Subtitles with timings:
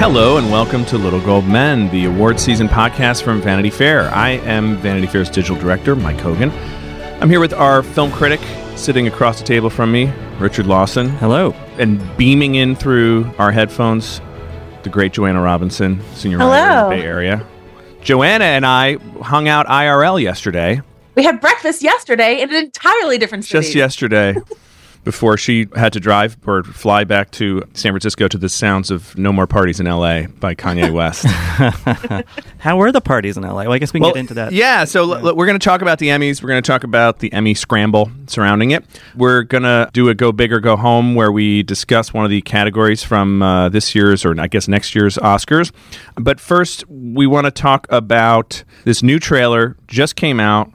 [0.00, 4.08] Hello and welcome to Little Gold Men, the award season podcast from Vanity Fair.
[4.14, 6.50] I am Vanity Fair's digital director, Mike Hogan.
[7.20, 8.40] I'm here with our film critic
[8.76, 11.10] sitting across the table from me, Richard Lawson.
[11.10, 11.52] Hello.
[11.76, 14.22] And beaming in through our headphones,
[14.84, 17.46] the great Joanna Robinson, senior writer in the Bay Area.
[18.00, 20.80] Joanna and I hung out IRL yesterday,
[21.14, 23.62] We had breakfast yesterday in an entirely different city.
[23.64, 24.34] just yesterday,
[25.04, 29.16] before she had to drive or fly back to San Francisco to the sounds of
[29.16, 31.24] No More Parties in LA by Kanye West.
[32.58, 33.54] How were the parties in LA?
[33.62, 34.52] Well, I guess we can get into that.
[34.52, 36.42] Yeah, so l- l- we're going to talk about the Emmys.
[36.42, 38.84] We're going to talk about the Emmy scramble surrounding it.
[39.16, 42.30] We're going to do a go big or go home where we discuss one of
[42.30, 45.72] the categories from uh, this year's or I guess next year's Oscars.
[46.16, 50.70] But first, we want to talk about this new trailer just came out,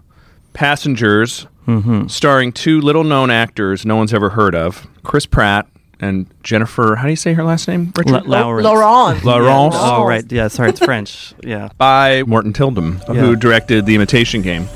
[0.53, 2.07] Passengers, Mm-hmm.
[2.07, 5.67] starring two little known actors no one's ever heard of, Chris Pratt
[5.99, 6.95] and Jennifer.
[6.95, 7.91] How do you say her last name?
[7.97, 8.25] Richard?
[8.27, 8.67] La- Lawrence.
[8.67, 9.23] Oh, Laurent.
[9.25, 9.75] Laurence.
[9.77, 10.31] Oh, right.
[10.31, 11.33] Yeah, sorry, it's French.
[11.43, 11.69] Yeah.
[11.77, 13.15] by Morten Tyldum, Yeah.
[13.21, 14.67] who directed The Imitation Game.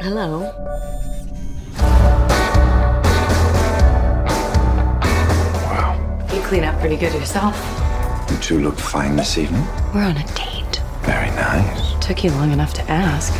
[0.00, 0.50] Hello.
[5.68, 6.28] Wow.
[6.32, 7.56] You clean up pretty good yourself.
[8.30, 9.62] You two look fine this evening.
[9.94, 10.80] We're on a date.
[11.02, 11.83] Very nice.
[12.04, 13.32] Took you long enough to ask.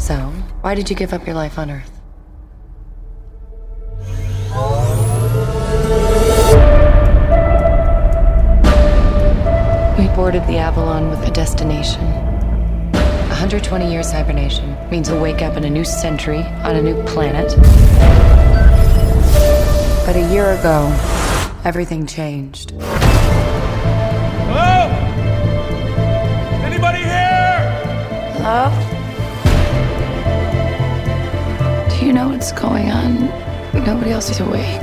[0.00, 0.16] So,
[0.62, 1.90] why did you give up your life on Earth?
[9.98, 12.02] We boarded the Avalon with a destination.
[13.28, 17.54] 120 years hibernation means we'll wake up in a new century on a new planet.
[20.06, 20.86] But a year ago,
[21.62, 22.72] everything changed.
[28.58, 28.72] Hello?
[31.90, 33.26] Do you know what's going on?
[33.84, 34.80] Nobody else is awake.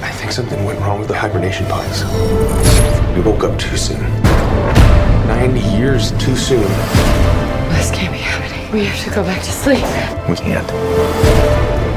[0.00, 2.02] I think something went wrong with the hibernation pods.
[3.14, 4.00] We woke up too soon.
[5.26, 6.62] 90 years too soon.
[7.76, 8.72] This can't be happening.
[8.72, 9.84] We have to go back to sleep.
[10.26, 10.72] We can't.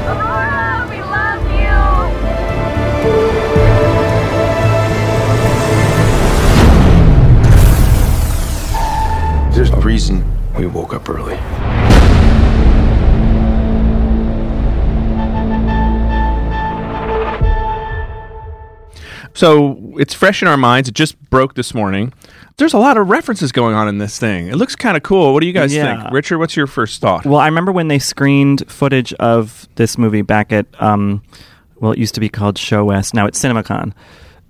[0.04, 1.40] Aurora, we love
[9.48, 9.56] you.
[9.56, 10.22] There's a reason
[10.56, 11.38] we woke up early.
[19.36, 20.88] So it's fresh in our minds.
[20.88, 22.12] It just broke this morning.
[22.56, 24.46] There's a lot of references going on in this thing.
[24.46, 25.32] It looks kind of cool.
[25.34, 26.02] What do you guys Yeah.
[26.02, 26.12] think?
[26.14, 27.26] Richard, what's your first thought?
[27.26, 31.20] Well, I remember when they screened footage of this movie back at, um,
[31.80, 33.12] well, it used to be called Show West.
[33.12, 33.92] Now it's CinemaCon.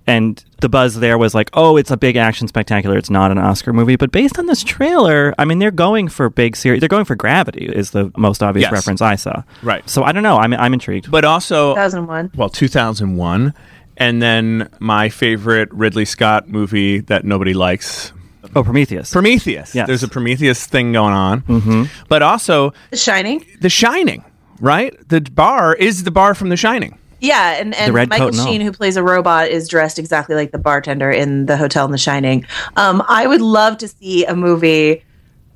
[0.07, 2.95] And the buzz there was like, oh, it's a big action spectacular.
[2.95, 3.95] It's not an Oscar movie.
[3.95, 6.79] But based on this trailer, I mean, they're going for big series.
[6.79, 8.71] They're going for Gravity, is the most obvious Yes.
[8.71, 9.41] reference I saw.
[9.63, 9.87] Right.
[9.89, 10.37] So I don't know.
[10.37, 11.09] I'm, I'm intrigued.
[11.09, 12.31] But also, 2001.
[12.35, 13.53] well, 2001.
[13.97, 18.11] And then my favorite Ridley Scott movie that nobody likes,
[18.55, 19.11] oh, Prometheus.
[19.11, 19.73] Prometheus.
[19.73, 19.87] Yes.
[19.87, 21.41] There's a Prometheus thing going on.
[21.43, 21.83] Mm-hmm.
[22.09, 23.43] But also, The Shining.
[23.61, 24.23] The Shining,
[24.59, 24.93] right?
[25.09, 26.99] The bar is the bar from The Shining.
[27.19, 28.47] Yeah, and, and Michael coat and all.
[28.47, 31.91] Sheen, who plays a robot, is dressed exactly like the bartender in the hotel in
[31.91, 32.45] The Shining.
[32.75, 35.03] Um, I would love to see a movie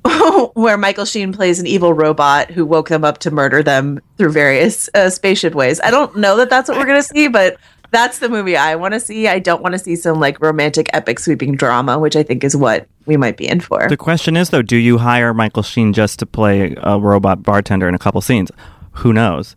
[0.54, 4.32] where Michael Sheen plays an evil robot who woke them up to murder them through
[4.32, 5.80] various uh, spaceship ways.
[5.82, 7.58] I don't know that that's what we're going to see, but
[7.90, 9.28] that's the movie I want to see.
[9.28, 12.56] I don't want to see some like romantic, epic, sweeping drama, which I think is
[12.56, 13.88] what we might be in for.
[13.88, 17.88] The question is, though, do you hire Michael Sheen just to play a robot bartender
[17.88, 18.50] in a couple scenes?
[18.92, 19.56] Who knows?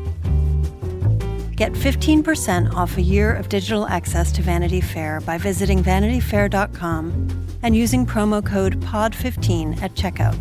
[1.61, 7.75] Get 15% off a year of digital access to Vanity Fair by visiting vanityfair.com and
[7.75, 10.35] using promo code POD15 at checkout.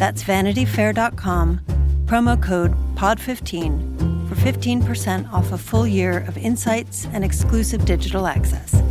[0.00, 1.60] That's vanityfair.com,
[2.06, 8.82] promo code POD15 for 15% off a full year of insights and exclusive digital access.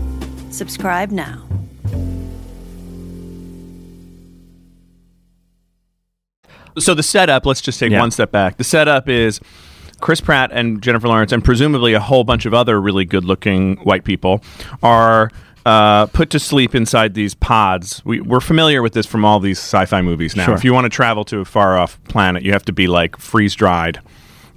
[0.51, 1.45] Subscribe now.
[6.77, 7.99] So the setup, let's just take Yeah.
[7.99, 8.55] one step back.
[8.55, 9.41] The setup is
[9.99, 14.03] Chris Pratt and Jennifer Lawrence, and presumably a whole bunch of other really good-looking white
[14.03, 14.43] people,
[14.81, 15.31] are
[15.65, 18.03] uh, put to sleep inside these pods.
[18.05, 20.45] We, we're familiar with this from all these sci-fi movies now.
[20.45, 20.55] Sure.
[20.55, 23.99] If you want to travel to a far-off planet, you have to be like freeze-dried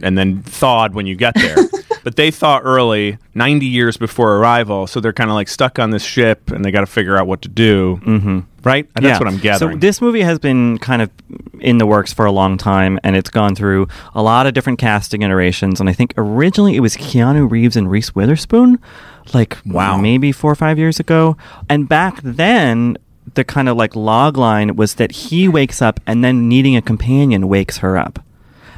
[0.01, 1.57] and then thawed when you get there.
[2.05, 5.91] but they thought early, 90 years before arrival, so they're kind of like stuck on
[5.91, 8.01] this ship and they got to figure out what to do.
[8.05, 8.41] Mm-hmm.
[8.65, 8.89] Right?
[8.95, 9.73] And That's what I'm gathering.
[9.73, 11.11] So this movie has been kind of
[11.59, 14.79] in the works for a long time, and it's gone through a lot of different
[14.79, 15.81] casting iterations.
[15.81, 18.79] And I think originally it was Keanu Reeves and Reese Witherspoon,
[19.35, 19.97] like Wow.
[19.97, 21.37] maybe four or five years ago.
[21.69, 22.99] And back then,
[23.35, 26.83] the kind of like log line was that he wakes up and then needing a
[26.83, 28.21] companion wakes her up.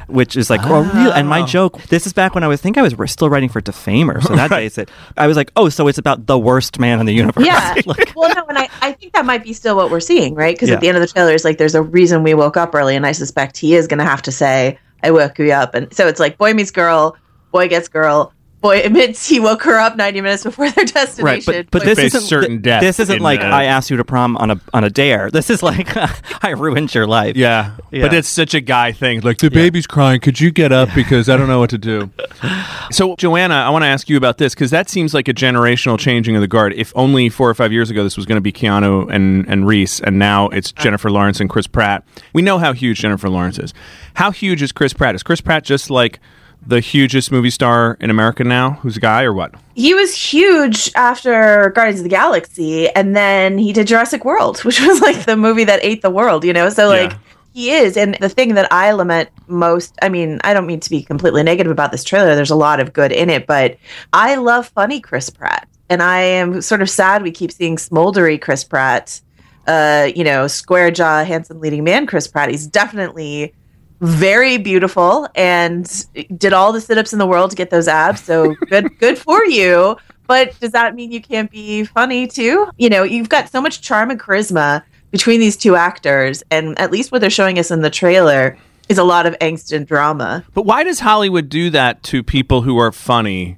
[0.07, 1.11] Which is like, oh, real.
[1.11, 1.45] And my ah.
[1.45, 4.21] joke, this is back when I was, think I was still writing for Defamer.
[4.21, 4.89] So that dates it.
[5.17, 7.45] I was like, oh, so it's about the worst man in the universe.
[7.45, 7.73] Yeah.
[7.85, 10.55] Like- well, no, and I, I think that might be still what we're seeing, right?
[10.55, 10.75] Because Yeah.
[10.75, 12.95] at the end of the trailer, it's like there's a reason we woke up early,
[12.95, 15.93] and I suspect he is going to have to say, "I woke you up," and
[15.93, 17.15] so it's like boy meets girl,
[17.51, 18.33] boy gets girl,
[18.65, 21.23] boy admits he woke her up 90 minutes before their destination.
[21.25, 23.97] Right, but but Like, this isn't certain death This isn't like uh, I asked you
[23.97, 25.29] to prom on a on a dare.
[25.35, 25.89] This is like
[26.43, 27.35] I ruined your life.
[27.35, 27.75] yeah.
[27.91, 28.03] Yeah.
[28.03, 29.21] But it's such a guy thing.
[29.21, 30.19] Like, the baby's crying.
[30.19, 30.89] Could you get up?
[30.95, 32.09] Because I don't know what to do.
[32.91, 35.99] so, Joanna, I want to ask you about this because that seems like a generational
[35.99, 36.73] changing of the guard.
[36.73, 39.67] If only four or five years ago this was going to be Keanu and, and
[39.67, 42.03] Reese, and now it's Jennifer Lawrence and Chris Pratt.
[42.33, 43.73] We know how huge Jennifer Lawrence is.
[44.15, 45.15] How huge is Chris Pratt?
[45.15, 46.19] Is Chris Pratt just like
[46.67, 48.71] the hugest movie star in America now?
[48.81, 49.53] Who's a guy or what?
[49.77, 54.79] he was huge after Guardians of the Galaxy, and then he did Jurassic World, which
[54.87, 56.69] was like the movie that ate the world, you know?
[56.69, 57.17] So, like, Yeah.
[57.53, 57.97] he is.
[57.97, 61.43] And the thing that I lament most, I mean, I don't mean to be completely
[61.43, 63.75] negative about this trailer, there's a lot of good in it, but
[64.13, 65.67] I love funny Chris Pratt.
[65.89, 69.19] And I am sort of sad we keep seeing smoldery Chris Pratt,
[69.67, 72.49] uh, you know, square jaw, handsome leading man Chris Pratt.
[72.49, 73.53] He's definitely
[74.01, 76.05] very beautiful and
[76.37, 78.21] did all the sit-ups in the world to get those abs.
[78.23, 79.97] So good, good for you.
[80.27, 82.67] But does that mean you can't be funny too?
[82.77, 86.91] You know, you've got so much charm and charisma between these two actors, and at
[86.91, 88.57] least what they're showing us in the trailer
[88.89, 90.43] is a lot of angst and drama.
[90.53, 93.57] But why does Hollywood do that to people who are funny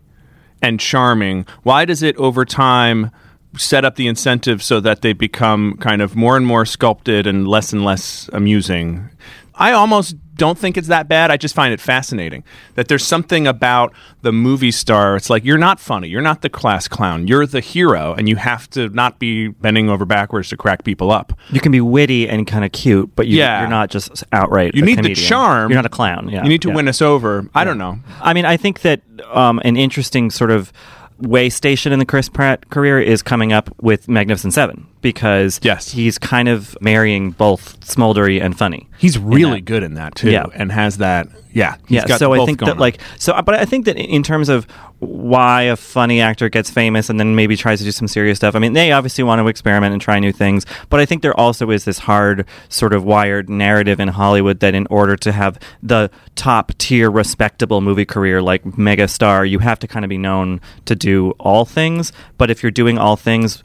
[0.62, 1.45] and charming?
[1.63, 3.12] Why does it over time
[3.57, 7.48] set up the incentive so that they become kind of more and more sculpted and
[7.48, 9.10] less and less amusing?
[9.56, 11.31] I almost don't think it's that bad.
[11.31, 12.44] I just find it fascinating
[12.75, 15.16] that there's something about the movie star.
[15.16, 16.07] It's like you're not funny.
[16.07, 17.28] You're not the class clown.
[17.28, 21.12] You're the hero, and you have to not be bending over backwards to crack people
[21.12, 21.34] up.
[21.50, 23.62] You can be witty and kind of cute, but you, Yeah.
[23.62, 24.75] you're not just outright.
[24.75, 25.72] You need the charm.
[25.72, 26.30] You're not a clown.
[26.30, 26.75] Yeah, You need to yeah.
[26.75, 27.50] win us over.
[27.56, 28.00] I don't know.
[28.22, 29.01] I mean, I think that
[29.31, 30.72] um, an interesting sort of
[31.19, 35.92] way station in the Chris Pratt career is coming up with Magnificent Seven because Yes.
[35.94, 38.89] he's kind of marrying both smoldery and funny.
[38.98, 40.48] He's really good in that too, Yeah.
[40.54, 41.30] and has that.
[41.54, 42.77] Yeah, he's yeah, got so I think that on.
[42.77, 44.68] like so, but I think that in terms of
[45.00, 48.54] why a funny actor gets famous and then maybe tries to do some serious stuff.
[48.56, 51.39] I mean, they obviously want to experiment and try new things, but I think there
[51.39, 55.57] also is this hard sort of wired narrative in Hollywood that in order to have
[55.81, 60.18] the top tier respectable movie career like mega star, you have to kind of be
[60.18, 62.12] known to do all things.
[62.38, 63.63] But if you're doing all things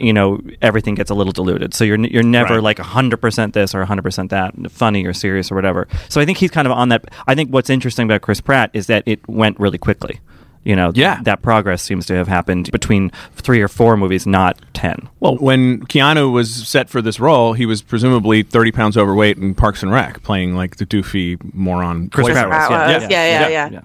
[0.00, 2.62] you know everything gets a little diluted so you're you're never Right.
[2.62, 6.50] like 100% this or 100% that funny or serious or whatever so i think he's
[6.50, 9.58] kind of on that i think what's interesting about chris pratt is that it went
[9.60, 10.20] really quickly
[10.64, 11.20] you know Yeah.
[11.22, 15.80] that progress seems to have happened between three or four movies not 10 Well, when
[15.86, 19.90] Keanu was set for this role, he was presumably 30 pounds overweight in Parks and
[19.92, 22.08] Rec, playing like the doofy moron.
[22.10, 22.28] Chris.
[22.28, 23.80] Pratt was, Pratt yeah, uh, was, yeah, yeah, yeah.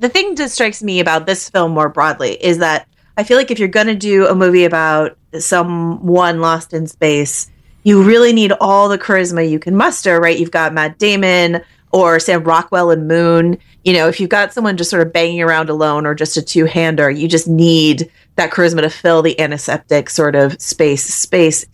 [0.00, 3.50] the thing that strikes me about this film more broadly is that I feel like
[3.50, 7.50] if you're going to do a movie about someone lost in space,
[7.84, 10.38] you really need all the charisma you can muster, right?
[10.38, 13.58] You've got Matt Damon or Sam Rockwell and Moon.
[13.84, 16.42] You know, if you've got someone just sort of banging around alone or just a
[16.42, 21.64] two hander, you just need that charisma to fill the antiseptic sort of space space.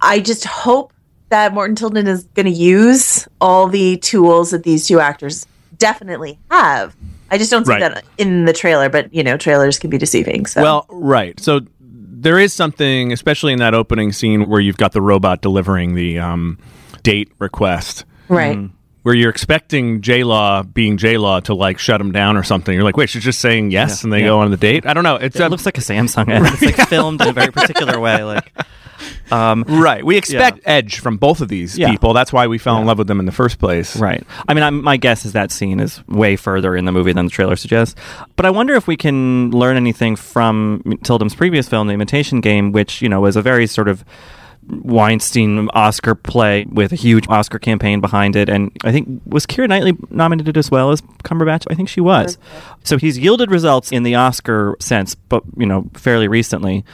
[0.00, 0.92] I just hope
[1.30, 5.46] that Morten Tyldum is going to use all the tools that these two actors
[5.78, 6.94] definitely have.
[7.30, 7.80] I just don't see Right.
[7.80, 10.46] that in the trailer, but you know, trailers can be deceiving.
[10.46, 11.38] So Well, right.
[11.40, 15.94] So there is something, especially in that opening scene where you've got the robot delivering
[15.94, 16.58] the um,
[17.02, 18.04] date request.
[18.28, 18.58] right.
[19.02, 22.74] Where you're expecting J Law being J Law to like shut him down or something.
[22.74, 24.26] You're like, wait, she's just saying yes, Yeah, and they yeah.
[24.26, 24.84] go on the date.
[24.84, 25.16] I don't know.
[25.16, 27.98] It's it a- looks like a samsung ad it's like filmed in a very particular
[27.98, 28.52] way like
[29.32, 30.04] um, right.
[30.04, 31.90] We expect edge from both of these Yeah.
[31.90, 32.12] people.
[32.12, 33.96] That's why we fell in love with them in the first place.
[33.96, 34.24] Right.
[34.48, 37.26] I mean, I'm, my guess is that scene is way further in the movie than
[37.26, 37.94] the trailer suggests.
[38.36, 42.72] But I wonder if we can learn anything from Tyldum's previous film, The Imitation Game,
[42.72, 44.04] which, you know, was a very sort of
[44.68, 48.48] Weinstein Oscar play with a huge Oscar campaign behind it.
[48.48, 51.64] And I think, was Keira Knightley nominated as well as Cumberbatch?
[51.70, 52.38] I think she was.
[52.84, 56.84] So he's yielded results in the Oscar sense, but, you know, fairly recently.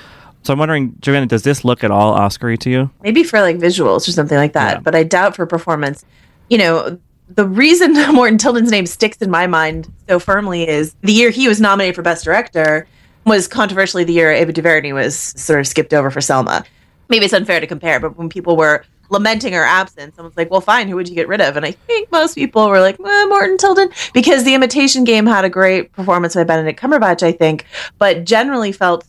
[0.47, 2.91] So I'm wondering, Joanna, does this look at all Oscar-y to you?
[3.03, 4.81] maybe for like visuals or something like that, Yeah.
[4.81, 6.05] but I doubt for performance.
[6.49, 11.13] You know, the reason Morten Tyldum's name sticks in my mind so firmly is the
[11.13, 12.87] year he was nominated for Best Director
[13.25, 16.65] was controversially the year Ava DuVernay was sort of skipped over for Selma.
[17.09, 20.61] Maybe it's unfair to compare, but when people were lamenting her absence, someone's like, "Well,
[20.61, 23.25] fine, who would you get rid of?" And I think most people were like, eh,
[23.27, 27.67] "Morton Tilden," because The Imitation Game had a great performance by Benedict Cumberbatch, I think,
[27.99, 29.05] but generally felt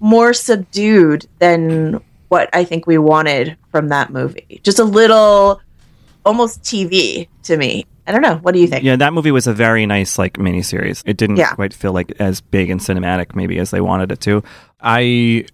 [0.00, 4.60] more subdued than what I think we wanted from that movie.
[4.62, 5.60] Just a little,
[6.24, 7.86] almost TV to me.
[8.06, 8.36] I don't know.
[8.36, 8.84] What do you think?
[8.84, 11.02] Yeah, that movie was a very nice like miniseries.
[11.04, 11.50] It didn't Yeah.
[11.52, 14.42] quite feel like as big and cinematic maybe as they wanted it to.
[14.80, 15.44] I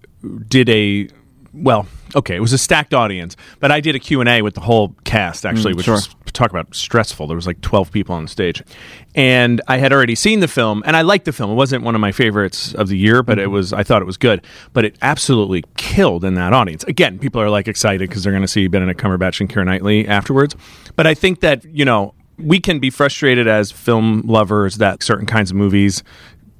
[0.48, 1.08] did a
[1.54, 4.94] well, okay, it was a stacked audience, but I did a Q&A with the whole
[5.04, 5.94] cast actually, Mm, which sure.
[5.94, 7.28] was talk about stressful.
[7.28, 8.60] There was like 12 people on the stage.
[9.14, 11.50] And I had already seen the film and I liked the film.
[11.52, 13.44] It wasn't one of my favorites of the year, but Mm-hmm.
[13.44, 16.82] it was I thought it was good, but it absolutely killed in that audience.
[16.84, 20.08] Again, people are like excited cuz they're going to see Benedict Cumberbatch and Keira Knightley
[20.08, 20.56] afterwards.
[20.96, 25.26] But I think that, you know, we can be frustrated as film lovers that certain
[25.26, 26.02] kinds of movies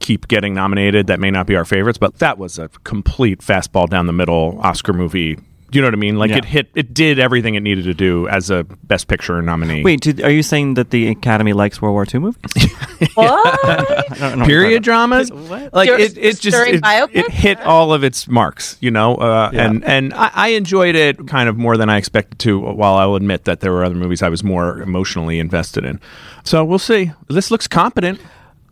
[0.05, 3.89] keep getting nominated that may not be our favorites, but that was a complete fastball
[3.89, 5.39] down the middle Oscar movie.
[5.73, 6.19] You know what I mean?
[6.19, 6.37] Like Yeah.
[6.37, 9.83] it hit, it did everything it needed to do as a Best Picture nominee.
[9.83, 12.43] Wait, did, are you saying that the Academy likes World War II movies?
[13.15, 13.61] What?
[13.65, 15.73] I don't period dramas, What?
[15.75, 16.81] like Dur- it, it just it,
[17.13, 19.67] it hit all of its marks, you know, uh, Yeah.
[19.67, 22.59] and and I, I enjoyed it kind of more than I expected to.
[22.61, 25.99] While I'll admit that there were other movies I was more emotionally invested in.
[26.45, 27.11] So we'll see.
[27.29, 28.21] This looks competent.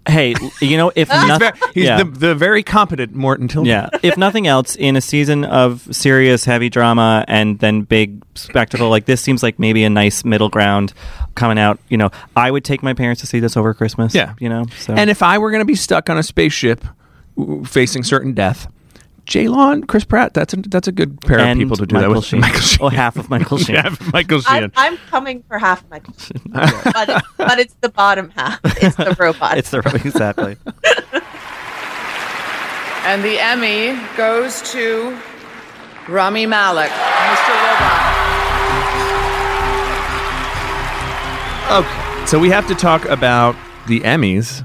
[0.08, 3.66] Hey, you know, if He's, nothing, he's the, the very competent Morten Tyldum.
[3.66, 3.88] yeah.
[4.02, 9.04] If nothing else, in a season of serious, heavy drama and then big spectacle like
[9.06, 10.92] this, seems like maybe a nice middle ground
[11.36, 11.78] coming out.
[11.88, 14.14] You know, I would take my parents to see this over Christmas.
[14.14, 14.34] Yeah.
[14.40, 14.64] you know.
[14.80, 16.84] So And if I were going to be stuck on a spaceship
[17.64, 18.66] facing certain death,
[19.32, 19.48] J.
[19.48, 22.10] Law Chris Pratt, that's a, that's a good pair and of people to do Michael
[22.10, 22.24] that with.
[22.26, 22.40] Sheen.
[22.40, 22.78] Michael oh, Sheen.
[22.82, 23.76] Oh, half of Michael Sheen.
[23.76, 24.72] Yeah, Michael I'm, Sheen.
[24.76, 26.00] I'm coming for half of my,
[26.92, 28.60] but, it- but it's the bottom half.
[28.82, 29.56] It's the robot.
[29.56, 30.56] It's the robot, exactly.
[33.04, 35.18] And the Emmy goes to
[36.08, 37.48] Rami Malek, Mr.
[37.48, 38.22] Robot.
[41.72, 42.26] Okay.
[42.26, 43.56] So we have to talk about
[43.88, 44.64] the Emmys.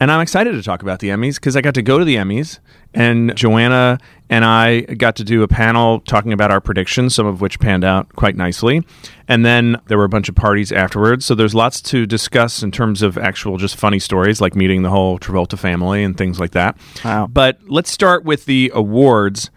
[0.00, 2.16] And I'm excited to talk about the Emmys because I got to go to the
[2.16, 2.58] Emmys
[2.96, 3.98] and Joanna
[4.28, 7.84] and I got to do a panel talking about our predictions, some of which panned
[7.84, 8.84] out quite nicely.
[9.28, 11.24] And then there were a bunch of parties afterwards.
[11.24, 14.90] So there's lots to discuss in terms of actual just funny stories like meeting the
[14.90, 16.76] whole Travolta family and things like that.
[17.04, 17.28] Wow.
[17.28, 19.50] But let's start with the awards.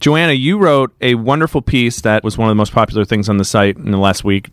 [0.00, 3.38] Joanna, you wrote a wonderful piece that was one of the most popular things on
[3.38, 4.50] the site in the last week,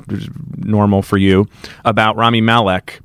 [0.58, 1.48] normal for you,
[1.86, 3.02] about Rami Malek.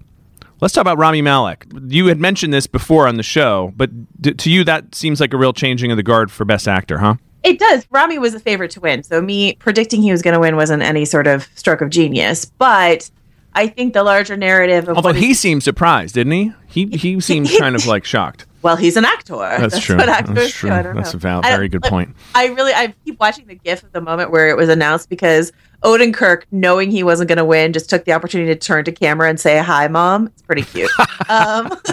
[0.61, 1.67] Let's talk about Rami Malek.
[1.87, 5.33] You had mentioned this before on the show, but d- to you, that seems like
[5.33, 7.15] a real changing of the guard for Best Actor, huh?
[7.45, 7.87] It does.
[7.91, 9.05] Rami was a favorite to win.
[9.05, 12.45] So me predicting he was going to win wasn't any sort of stroke of genius.
[12.45, 13.09] But
[13.55, 16.53] I think the larger narrative of Although he is- seemed surprised, didn't he?
[16.67, 18.45] He he seemed kind of like shocked.
[18.63, 19.37] Well, he's an actor.
[19.37, 19.97] That's, true.
[19.97, 20.71] That's true.
[20.71, 21.19] I don't That's know.
[21.19, 22.15] a val- very good point.
[22.35, 25.53] I really, I keep watching the GIF of the moment where it was announced because
[25.83, 29.29] Odenkirk, knowing he wasn't going to win, just took the opportunity to turn to camera
[29.29, 30.91] and say, "Hi, mom." It's pretty cute.
[31.29, 31.69] um,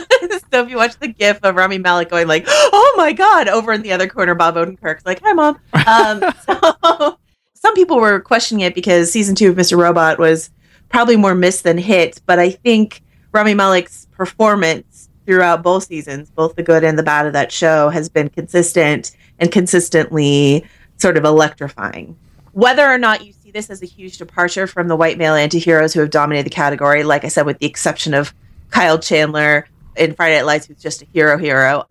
[0.52, 3.72] so if you watch the GIF of Rami Malek going like, "Oh my god," over
[3.72, 7.20] in the other corner, Bob Odenkirk's like, "Hi, mom." Um, so
[7.54, 9.78] some people were questioning it because season two of Mr.
[9.78, 10.50] Robot was
[10.90, 13.04] probably more miss than hit, but I think
[13.34, 14.95] Rami Malek's performance
[15.26, 19.12] throughout both seasons, both the good and the bad of that show, has been consistent
[19.40, 20.66] and consistently
[20.98, 22.18] sort of electrifying.
[22.54, 25.94] Whether or not you see this as a huge departure from the white male antiheroes
[25.94, 28.34] who have dominated the category, like I said, with the exception of
[28.70, 29.68] Kyle Chandler
[29.98, 31.88] in Friday Night Lights, who's just a hero hero,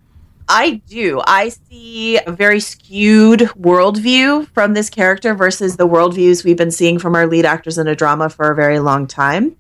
[0.48, 1.22] I do.
[1.26, 6.98] I see a very skewed worldview from this character versus the worldviews we've been seeing
[6.98, 9.56] from our lead actors in a drama for a very long time.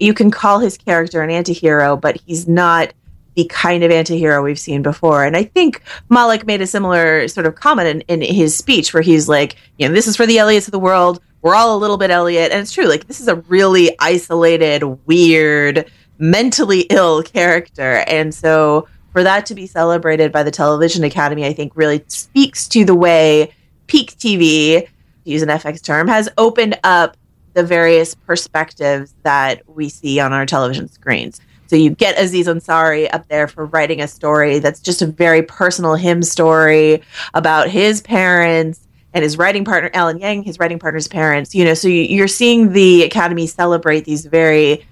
[0.00, 2.92] You can call his character an antihero, but he's not
[3.34, 5.24] the kind of antihero we've seen before.
[5.24, 9.02] And I think Malek made a similar sort of comment in, in his speech where
[9.02, 11.20] he's like, you know, this is for the Elliots of the world.
[11.40, 12.52] We're all a little bit Elliot.
[12.52, 12.86] And it's true.
[12.86, 18.04] Like, this is a really isolated, weird, mentally ill character.
[18.06, 22.68] And so for that to be celebrated by the Television Academy, I think really speaks
[22.68, 23.52] to the way
[23.86, 24.88] peak TV, to
[25.30, 27.16] use an FX term, has opened up
[27.54, 31.40] the various perspectives that we see on our television screens.
[31.72, 35.40] So you get Aziz Ansari up there for writing a story that's just a very
[35.40, 37.02] personal him story
[37.32, 41.54] about his parents and his writing partner Alan Yang, his writing partner's parents.
[41.54, 44.84] You know, so you- you're seeing the Academy celebrate these very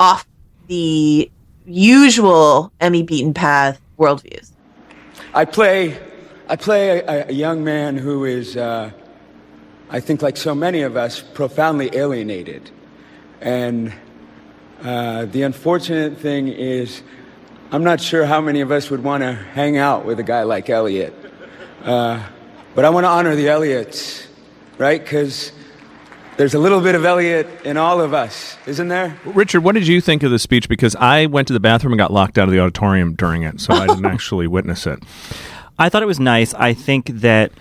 [0.00, 0.26] off
[0.66, 1.30] the
[1.66, 4.50] usual Emmy beaten path worldviews.
[5.34, 5.98] I play,
[6.48, 8.92] I play a, a young man who is, uh,
[9.90, 12.70] I think, like so many of us, profoundly alienated,
[13.42, 13.92] and
[14.84, 17.02] Uh, the unfortunate thing is,
[17.72, 20.42] I'm not sure how many of us would want to hang out with a guy
[20.42, 21.14] like Elliot.
[21.82, 22.22] Uh,
[22.74, 24.26] but I want to honor the Elliots,
[24.76, 25.02] right?
[25.02, 25.52] Because
[26.36, 29.18] there's a little bit of Elliot in all of us, isn't there?
[29.24, 30.68] Richard, what did you think of the speech?
[30.68, 33.62] Because I went to the bathroom and got locked out of the auditorium during it,
[33.62, 35.02] so I didn't actually witness it.
[35.78, 36.52] I thought it was nice.
[36.52, 37.52] I think that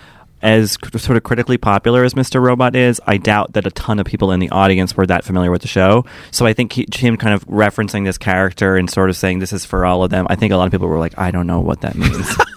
[0.43, 2.39] as sort of critically popular as Mr.
[2.41, 5.49] Robot is, I doubt that a ton of people in the audience were that familiar
[5.49, 6.05] with the show.
[6.31, 9.53] So I think he, him kind of referencing this character and sort of saying this
[9.53, 10.27] is for all of them.
[10.29, 12.37] I think a lot of people were like, I don't know what that means.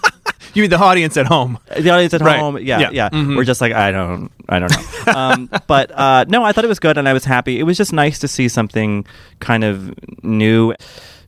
[0.53, 1.59] You mean the audience at home?
[1.77, 2.39] the audience at Right.
[2.39, 2.89] home, yeah, Yeah.
[2.91, 3.35] yeah, Mhm.
[3.35, 5.13] we're just like, I don't, I don't know.
[5.15, 7.59] um, but uh, no, I thought it was good, and I was happy.
[7.59, 9.05] It was just nice to see something
[9.39, 10.73] kind of new.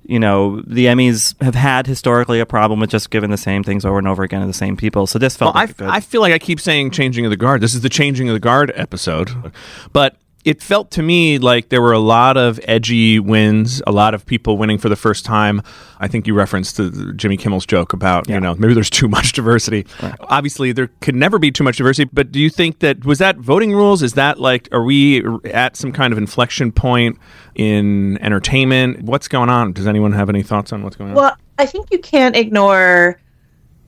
[0.09, 3.85] You know, the Emmys have had historically a problem with just giving the same things
[3.85, 5.05] over and over again to the same people.
[5.05, 5.79] So this felt Well, like.
[5.81, 7.61] I feel like I keep saying changing of the guard.
[7.61, 9.53] This is the changing of the guard episode.
[9.93, 10.15] But
[10.45, 14.25] it felt to me like there were a lot of edgy wins, a lot of
[14.25, 15.61] people winning for the first time.
[15.99, 19.09] I think you referenced the, the Jimmy Kimmel's joke about, you know, maybe there's too
[19.09, 19.85] much diversity.
[20.21, 23.37] Obviously, there could never be too much diversity, but do you think that was that
[23.37, 24.01] voting rules?
[24.01, 27.17] Is that like, are we at some kind of inflection point
[27.55, 29.03] in entertainment?
[29.03, 29.73] What's going on?
[29.73, 31.15] Does anyone have any thoughts on what's going on?
[31.15, 33.19] Well, I think you can't ignore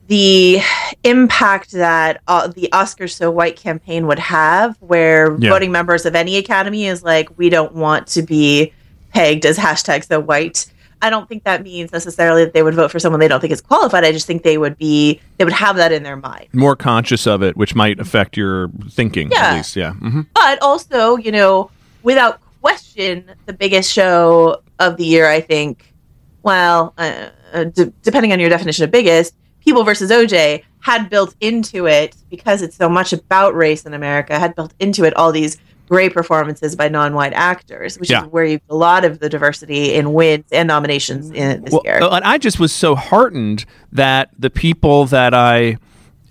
[0.08, 0.60] the
[1.04, 5.50] impact that uh, the Oscars So White campaign would have, where Yeah.
[5.50, 8.72] voting members of any academy is like, we don't want to be
[9.14, 10.66] pegged as hashtag So White.
[11.00, 13.52] I don't think that means necessarily that they would vote for someone they don't think
[13.52, 14.04] is qualified.
[14.04, 16.46] I just think they would be, they would have that in their mind.
[16.52, 19.54] More conscious of it, which might affect your thinking, at Yeah.
[19.56, 19.76] least.
[19.76, 19.92] Yeah.
[19.94, 21.70] hmm but also, you know,
[22.04, 25.92] without question, the biggest show of the year, I think,
[26.44, 27.64] well, uh, uh,
[28.02, 32.76] depending on your definition of biggest, People versus OJ had built into it because it's
[32.76, 35.56] so much about race in America, had built into it all these
[35.88, 38.22] great performances by non-white actors, which Yeah.
[38.24, 41.82] is where you a lot of the diversity in wins and nominations in this Well,
[41.84, 41.98] year.
[42.02, 45.76] and I just was so heartened that the people that I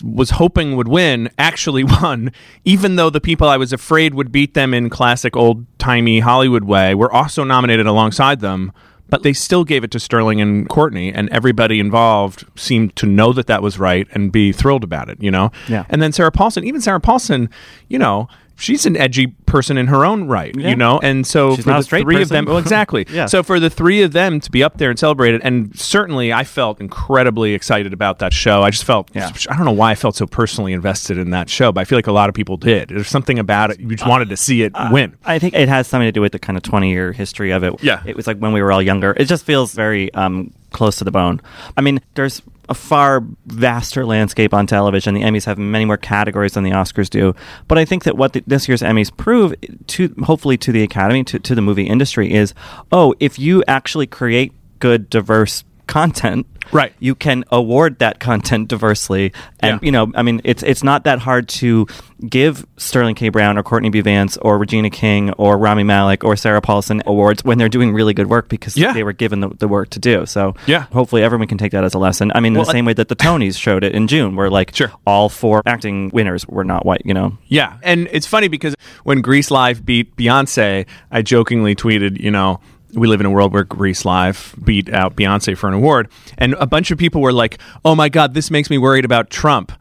[0.04, 2.32] was hoping would win actually won,
[2.66, 6.64] even though the people I was afraid would beat them in classic old timey Hollywood
[6.64, 8.72] way were also nominated alongside them.
[9.12, 13.34] But they still gave it to Sterling and Courtney, and everybody involved seemed to know
[13.34, 15.52] that that was right and be thrilled about it, you know?
[15.68, 15.86] Yeah.
[15.90, 17.50] And then Sarah Paulson, even Sarah Paulson,
[17.90, 18.28] you know,
[18.62, 20.70] she's an edgy person in her own right, Yeah.
[20.70, 21.00] you know?
[21.02, 23.06] And so She's for the three of them, well, exactly.
[23.10, 23.26] Yeah.
[23.26, 26.32] So for the three of them to be up there and celebrate it, and certainly
[26.32, 28.62] I felt incredibly excited about that show.
[28.64, 29.32] I just felt, Yeah.
[29.50, 31.98] I don't know why I felt so personally invested in that show, but I feel
[31.98, 32.90] like a lot of people did.
[32.90, 33.80] There's something about it.
[33.80, 35.18] You just wanted to see it win.
[35.26, 37.64] I think it has something to do with the kind of 20 year history of
[37.64, 37.74] it.
[37.84, 38.04] Yeah.
[38.06, 39.14] It was like when we were all younger.
[39.18, 41.42] It just feels very um, close to the bone.
[41.76, 42.42] I mean, there's
[42.72, 45.14] a far vaster landscape on television.
[45.14, 47.36] The Emmys have many more categories than the Oscars do.
[47.68, 49.54] But I think that what the, this year's Emmys prove
[49.88, 52.54] to hopefully to the Academy, to, to the movie industry is,
[52.94, 56.94] oh, if you actually create good, diverse content, Right.
[57.00, 59.34] you can award that content diversely.
[59.60, 59.86] And Yeah.
[59.86, 61.88] you know, I mean, it's it's not that hard to
[62.30, 63.30] give Sterling K.
[63.30, 64.02] Brown or Courtney B.
[64.02, 68.14] Vance or Regina King or Rami Malek or Sarah Paulson awards when they're doing really
[68.14, 68.94] good work because Yeah.
[68.94, 70.26] they were given the, the work to do.
[70.28, 70.86] So Yeah.
[70.94, 72.32] hopefully everyone can take that as a lesson.
[72.36, 74.76] I mean, Well, the same way that the Tonys showed it in June, where like
[74.76, 74.92] Sure.
[75.06, 77.02] all four acting winners were not white.
[77.06, 82.20] You know, Yeah, and it's funny because when Grease Live beat Beyonce, I jokingly tweeted,
[82.20, 82.60] you know,
[82.94, 86.54] we live in a world where Grease Live beat out Beyonce for an award, and
[86.56, 89.72] a bunch of people were like, "Oh my God, this makes me worried about Trump."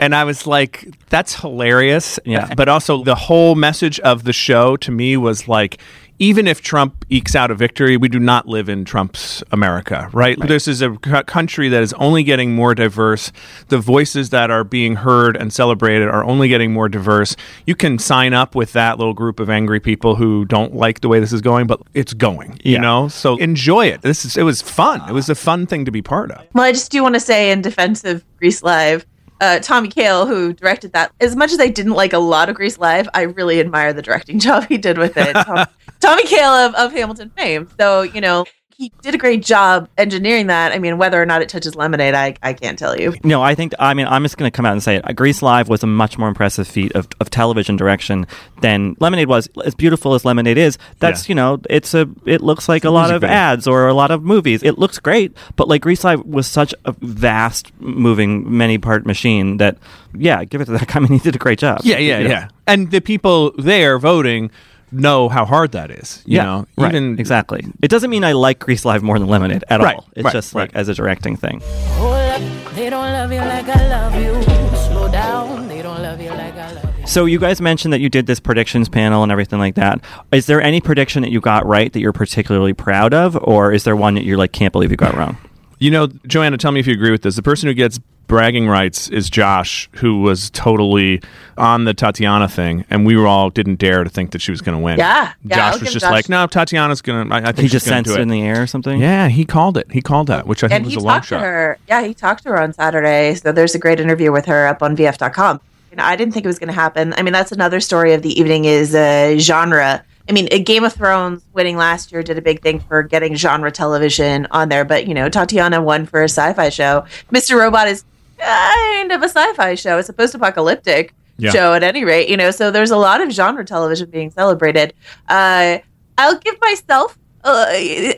[0.00, 2.20] And I was like, that's hilarious.
[2.24, 2.54] Yeah.
[2.54, 5.80] But also, the whole message of the show to me was like,
[6.18, 10.38] even if Trump ekes out a victory, we do not live in Trump's America, right?
[10.40, 13.30] This is a c- country that is only getting more diverse.
[13.68, 17.36] The voices that are being heard and celebrated are only getting more diverse.
[17.66, 21.08] You can sign up with that little group of angry people who don't like the
[21.08, 22.80] way this is going, but it's going, you Yeah.
[22.80, 23.08] know?
[23.08, 24.02] So enjoy it.
[24.02, 25.08] This is, it was fun.
[25.08, 26.44] It was a fun thing to be part of.
[26.52, 29.06] Well, I just do want to say in defense of Grease Live,
[29.40, 32.56] uh, Tommy Kail, who directed that, as much as I didn't like a lot of
[32.56, 35.34] Grease Live, I really admire the directing job he did with it.
[36.00, 37.68] Tommy Kail of, of Hamilton fame.
[37.78, 38.44] So, you know,
[38.78, 40.70] he did a great job engineering that.
[40.70, 43.12] I mean, whether or not it touches lemonade, I, I can't tell you.
[43.24, 45.16] No, I think I mean I'm just going to come out and say it.
[45.16, 48.24] Grease Live was a much more impressive feat of, of television direction
[48.60, 49.48] than Lemonade was.
[49.64, 51.32] As beautiful as Lemonade is, that's Yeah.
[51.32, 53.34] you know it's a it looks like a lot of video.
[53.34, 54.62] ads or a lot of movies.
[54.62, 59.56] It looks great, but like Grease Live was such a vast, moving, many part machine
[59.56, 59.76] that
[60.16, 60.94] yeah, give it to that guy.
[60.98, 61.80] I mean, he did a great job.
[61.82, 62.30] Yeah, yeah, You know?
[62.30, 62.48] yeah.
[62.68, 64.52] And the people there voting
[64.92, 66.22] know how hard that is.
[66.26, 67.64] You yeah, know, right, even exactly.
[67.82, 70.06] It doesn't mean I like Grease Live more than Lemonade at Right, all.
[70.14, 70.62] It's right, just right.
[70.62, 71.60] like as a directing thing.
[71.94, 74.42] Hold up, they don't love you like I love you.
[74.78, 77.06] Slow down, they don't love you like I love you.
[77.06, 80.00] So you guys mentioned that you did this predictions panel and everything like that.
[80.32, 83.84] Is there any prediction that you got right that you're particularly proud of, or is
[83.84, 85.36] there one that you're like can't believe you got wrong?
[85.78, 87.36] You know, Joanna, tell me if you agree with this.
[87.36, 91.20] The person who gets bragging rights is Josh, who was totally
[91.56, 94.60] on the Tatiana thing, and we were all didn't dare to think that she was
[94.60, 94.98] going to win.
[94.98, 97.34] Yeah, yeah, Josh was just Josh- like, no, Tatiana's going to.
[97.34, 98.20] I, I think He she's just gonna do sensed it.
[98.20, 99.00] it in the air or something.
[99.00, 99.90] Yeah, he called it.
[99.90, 101.40] He called that, which I think was a long talked to shot.
[101.42, 101.78] her.
[101.88, 103.34] Yeah, he talked to her on Saturday.
[103.34, 105.60] So there's a great interview with her up on VF.com.
[105.90, 107.14] And I didn't think it was going to happen.
[107.14, 110.04] I mean, that's another story of the evening is uh, genre.
[110.28, 113.72] I mean, Game of Thrones winning last year did a big thing for getting genre
[113.72, 114.84] television on there.
[114.84, 117.06] But you know, Tatiana won for a sci-fi show.
[117.32, 117.58] Mr.
[117.58, 118.04] Robot is
[118.38, 119.98] kind of a sci-fi show.
[119.98, 121.50] It's a post-apocalyptic Yeah.
[121.50, 122.28] show at any rate.
[122.28, 124.94] You know, so there's a lot of genre television being celebrated.
[125.28, 125.78] Uh,
[126.16, 127.66] I'll give myself, uh,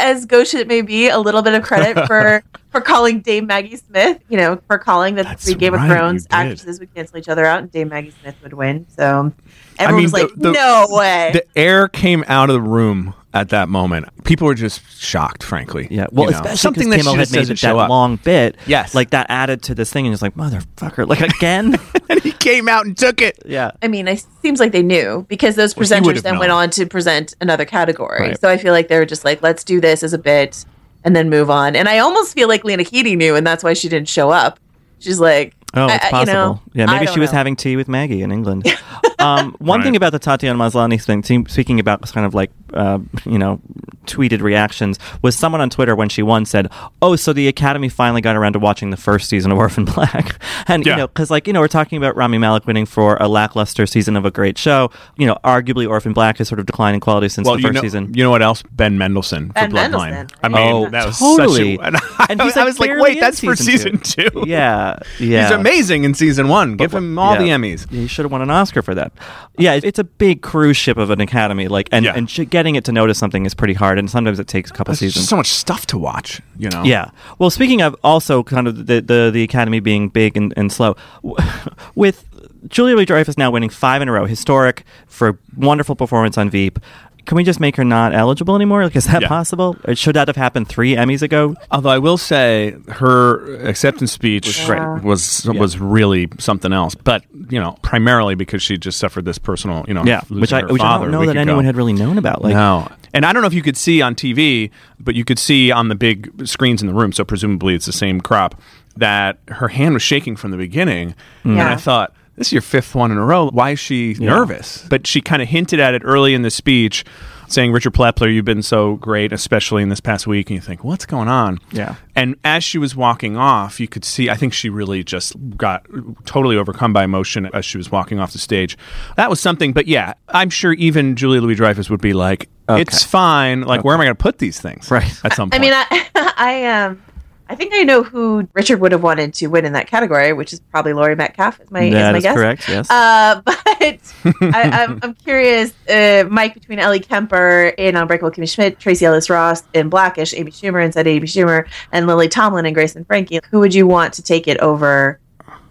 [0.00, 3.76] as gauche it may be, a little bit of credit for for calling Dame Maggie
[3.76, 4.20] Smith.
[4.28, 7.18] You know, for calling that the That's three Game right, of Thrones actresses would cancel
[7.18, 8.87] each other out, and Dame Maggie Smith would win.
[8.96, 9.33] So
[9.78, 12.61] I everyone mean, was like, the- the- "No way!" The air came out of the
[12.62, 14.08] room at that moment.
[14.24, 15.86] People were just shocked, frankly.
[15.90, 17.88] Yeah, well, You know, especially something because that Kimmel had made doesn't that up.
[17.88, 18.56] long bit.
[18.66, 18.94] Yes.
[18.94, 21.76] like that added to this thing, and it's like motherfucker, like again.
[22.08, 23.38] and he came out and took it.
[23.46, 26.50] yeah, I mean, it seems like they knew because those Well, presenters have then went
[26.52, 28.20] on to present another category.
[28.20, 28.40] Right.
[28.40, 30.64] So I feel like they were just like, let's do this as a bit
[31.04, 31.76] and then move on.
[31.76, 34.58] And I almost feel like Lena Headey knew, and that's why she didn't show up.
[34.98, 36.62] She's like, Oh, it's I- possible.
[36.74, 37.38] you know, yeah, maybe she was know.
[37.38, 38.66] having tea with Maggie in England.
[39.18, 39.85] um, one Right.
[39.85, 43.61] thing about the Tatiana Maslany thing, speaking about kind of like, uh, you know,
[44.06, 46.68] tweeted reactions, was someone on Twitter when she won said,
[47.02, 50.35] "Oh, so the Academy finally got around to watching the first season of Orphan Black,"
[50.66, 50.92] and Yeah.
[50.92, 53.87] you know, because like you know, we're talking about Rami Malek winning for a lackluster
[53.87, 54.90] season of a great show.
[55.16, 57.68] You know, arguably Orphan Black has sort of declined in quality since Well, the you
[57.68, 58.12] first know, season.
[58.14, 58.62] you know what else?
[58.72, 60.11] Ben Mendelsohn for Ben Bloodline.
[60.11, 60.28] Mendelsohn.
[60.42, 61.76] I mean, Oh, that was totally.
[61.76, 61.87] such a.
[61.90, 64.44] And I, And he's, I like, was like, wait, in that's for season season two.
[64.46, 65.59] yeah, yeah.
[65.60, 66.76] Amazing in season one.
[66.76, 67.88] Give him all the Emmys.
[67.90, 69.12] He should have won an Oscar for that.
[69.58, 71.68] Yeah, it's a big cruise ship of an academy.
[71.68, 72.14] Like, and Yeah.
[72.16, 74.92] and getting it to notice something is pretty hard, and sometimes it takes a couple
[74.92, 75.28] There's just seasons.
[75.28, 76.40] so much stuff to watch.
[76.58, 76.82] You know.
[76.82, 77.10] Yeah.
[77.38, 80.96] Well, speaking of also kind of the the, the academy being big and, and slow,
[81.94, 82.24] with
[82.68, 86.78] Julia Louis Dreyfus now winning five in a row, historic for wonderful performance on Veep.
[87.26, 88.85] Can we just make her not eligible anymore?
[88.85, 89.28] Like, is that Yeah.
[89.28, 89.76] possible?
[89.85, 91.54] Or should that have happened three Emmys ago?
[91.70, 95.61] Although I will say her acceptance speech was was, Yeah.
[95.61, 96.94] was really something else.
[96.94, 100.61] But you know, primarily because she just suffered this personal, you know, Yeah, which I
[100.62, 101.40] her which I don't know that ago.
[101.40, 102.42] anyone had really known about.
[102.42, 102.88] Like, no.
[103.12, 105.88] And I don't know if you could see on TV, but you could see on
[105.88, 108.61] the big screens in the room, so presumably it's the same crop,
[108.96, 111.14] that her hand was shaking from the beginning.
[111.44, 113.50] And I thought, this is your fifth one in a row.
[113.50, 114.87] Why is she nervous?
[114.88, 117.05] But she kind of hinted at it early in the speech,
[117.48, 120.48] saying, Richard Plepler, you've been so great, especially in this past week.
[120.48, 121.59] And you think, what's going on?
[121.70, 121.96] Yeah.
[122.16, 125.85] And as she was walking off, you could see, I think she really just got
[126.24, 128.79] totally overcome by emotion as she was walking off the stage.
[129.16, 129.74] That was something.
[129.74, 132.81] But yeah, I'm sure even Julia Louis Dreyfus would be like, Okay.
[132.81, 133.62] it's fine.
[133.62, 134.90] Like, where am I going to put these things?
[134.90, 135.12] Right.
[135.24, 135.61] At some point.
[135.61, 135.72] I mean,
[136.14, 137.03] I, I um,
[137.50, 140.52] I think I know who Richard would have wanted to win in that category, which
[140.52, 141.60] is probably Laurie Metcalf.
[141.60, 142.36] Is my, is that my is guess.
[142.36, 142.68] correct.
[142.68, 142.88] Yes.
[142.88, 148.78] Uh, but I, I'm, I'm curious, uh, Mike, between Ellie Kemper in Unbreakable Kimmy Schmidt,
[148.78, 152.94] Tracee Ellis Ross in Blackish, Amy Schumer inside Amy Schumer, and Lily Tomlin and Grace
[152.94, 155.18] and Frankie, who would you want to take it over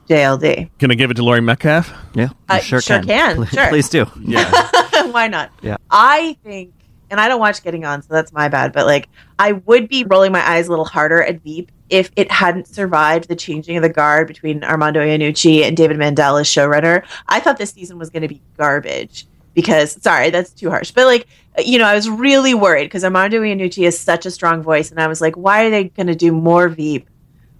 [0.09, 0.69] JLD?
[0.79, 1.93] Can I give it to Laurie Metcalf?
[2.13, 3.67] yeah, you I sure, sure can, Please, sure.
[3.69, 4.05] please do.
[4.19, 4.51] Yeah.
[5.11, 5.51] Why not?
[5.61, 5.77] Yeah.
[5.89, 6.73] I think,
[7.09, 10.03] and I don't watch Getting On, so that's my bad, but like, I would be
[10.03, 13.83] rolling my eyes a little harder at Veep if it hadn't survived the changing of
[13.83, 17.03] the guard between Armando Iannucci and David Mandel as showrunner.
[17.27, 21.05] I thought this season was going to be garbage because, sorry, that's too harsh, but
[21.05, 24.91] like, you know, I was really worried because Armando Iannucci is such a strong voice,
[24.91, 27.09] and I was like, why are they going to do more Veep?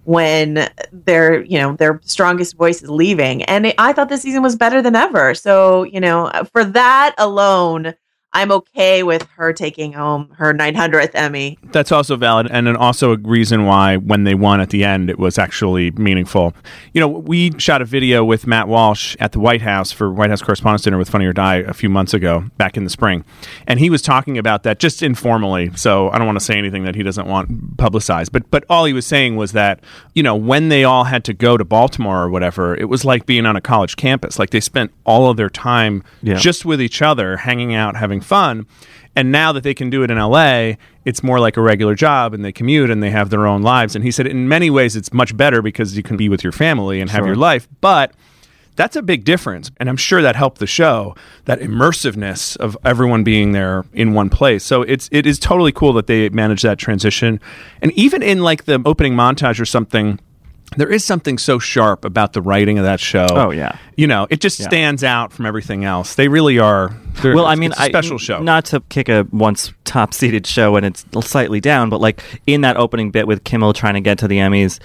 [0.04, 4.56] when their you know their strongest voice is leaving and i thought this season was
[4.56, 7.94] better than ever so you know for that alone
[8.32, 13.12] i'm okay with her taking home her 900th emmy That's also valid, and then also
[13.14, 16.54] a reason why when they won at the end, it was actually meaningful.
[16.92, 20.30] You know, we shot a video with Matt Walsh at the White House for White
[20.30, 23.24] House Correspondents' Dinner with Funny or Die a few months ago, back in the spring,
[23.66, 25.70] and he was talking about that just informally.
[25.76, 28.84] So I don't want to say anything that he doesn't want publicized, but but all
[28.84, 29.80] he was saying was that
[30.14, 33.26] you know when they all had to go to Baltimore or whatever, it was like
[33.26, 34.38] being on a college campus.
[34.38, 36.34] Like they spent all of their time Yeah.
[36.34, 38.66] just with each other, hanging out, having fun.
[39.16, 42.32] And now that they can do it in LA, it's more like a regular job
[42.32, 43.96] and they commute and they have their own lives.
[43.96, 46.52] And he said, in many ways, it's much better because you can be with your
[46.52, 47.26] family and have Sure.
[47.28, 47.68] your life.
[47.80, 48.12] But
[48.76, 49.70] that's a big difference.
[49.78, 51.14] And I'm sure that helped the show,
[51.46, 54.64] that immersiveness of everyone being there in one place.
[54.64, 57.40] So it's it is totally cool that they managed that transition.
[57.82, 60.20] And even in like the opening montage or something,
[60.76, 63.26] there is something so sharp about the writing of that show.
[63.30, 63.76] Oh, yeah.
[63.96, 64.68] you know, it just Yeah.
[64.68, 66.14] stands out from everything else.
[66.14, 66.94] They really are.
[67.24, 68.40] well, I mean, a I- special show.
[68.40, 72.60] Not to kick a once top seeded show and it's slightly down, but like in
[72.60, 74.78] that opening bit with Kimmel trying to get to the Emmys,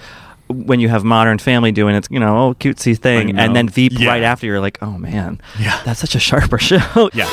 [0.48, 3.92] when you have Modern Family doing its, you know, oh, cutesy thing, and then Veep
[3.98, 4.08] Yeah.
[4.08, 5.80] right after, you're like, oh man, Yeah.
[5.84, 7.10] that's such a sharper show.
[7.14, 7.28] yeah.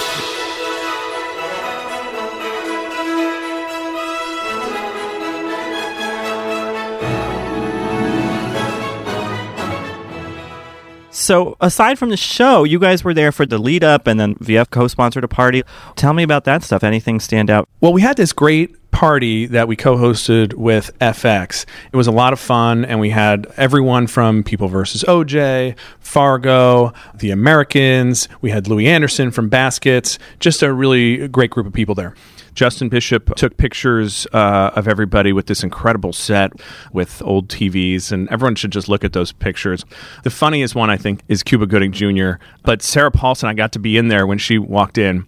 [11.14, 14.34] So, aside from the show, you guys were there for the lead up, and then
[14.36, 15.62] VF co-sponsored a party.
[15.96, 16.84] Tell me about that stuff.
[16.84, 17.70] Anything stand out?
[17.82, 21.68] Well, we had this great party that we co-hosted with FX.
[21.92, 26.94] It was a lot of fun, and we had everyone from People versus OJ, Fargo,
[27.14, 28.28] The Americans.
[28.42, 30.18] We had Louie Anderson from Baskets.
[30.40, 32.16] Just a really great group of people there.
[32.54, 36.52] Justin Bishop took pictures uh, of everybody with this incredible set
[36.92, 39.86] with old TVs, and everyone should just look at those pictures.
[40.24, 43.80] The funniest one, I think, is Cuba Gooding Jr., but Sarah Paulson, I got to
[43.80, 45.26] be in there when she walked in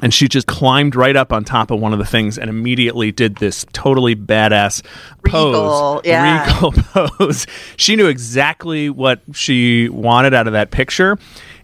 [0.00, 3.10] and she just climbed right up on top of one of the things and immediately
[3.12, 4.84] did this totally badass
[5.22, 6.44] Regal, pose yeah.
[6.44, 6.72] regal
[7.08, 11.18] pose she knew exactly what she wanted out of that picture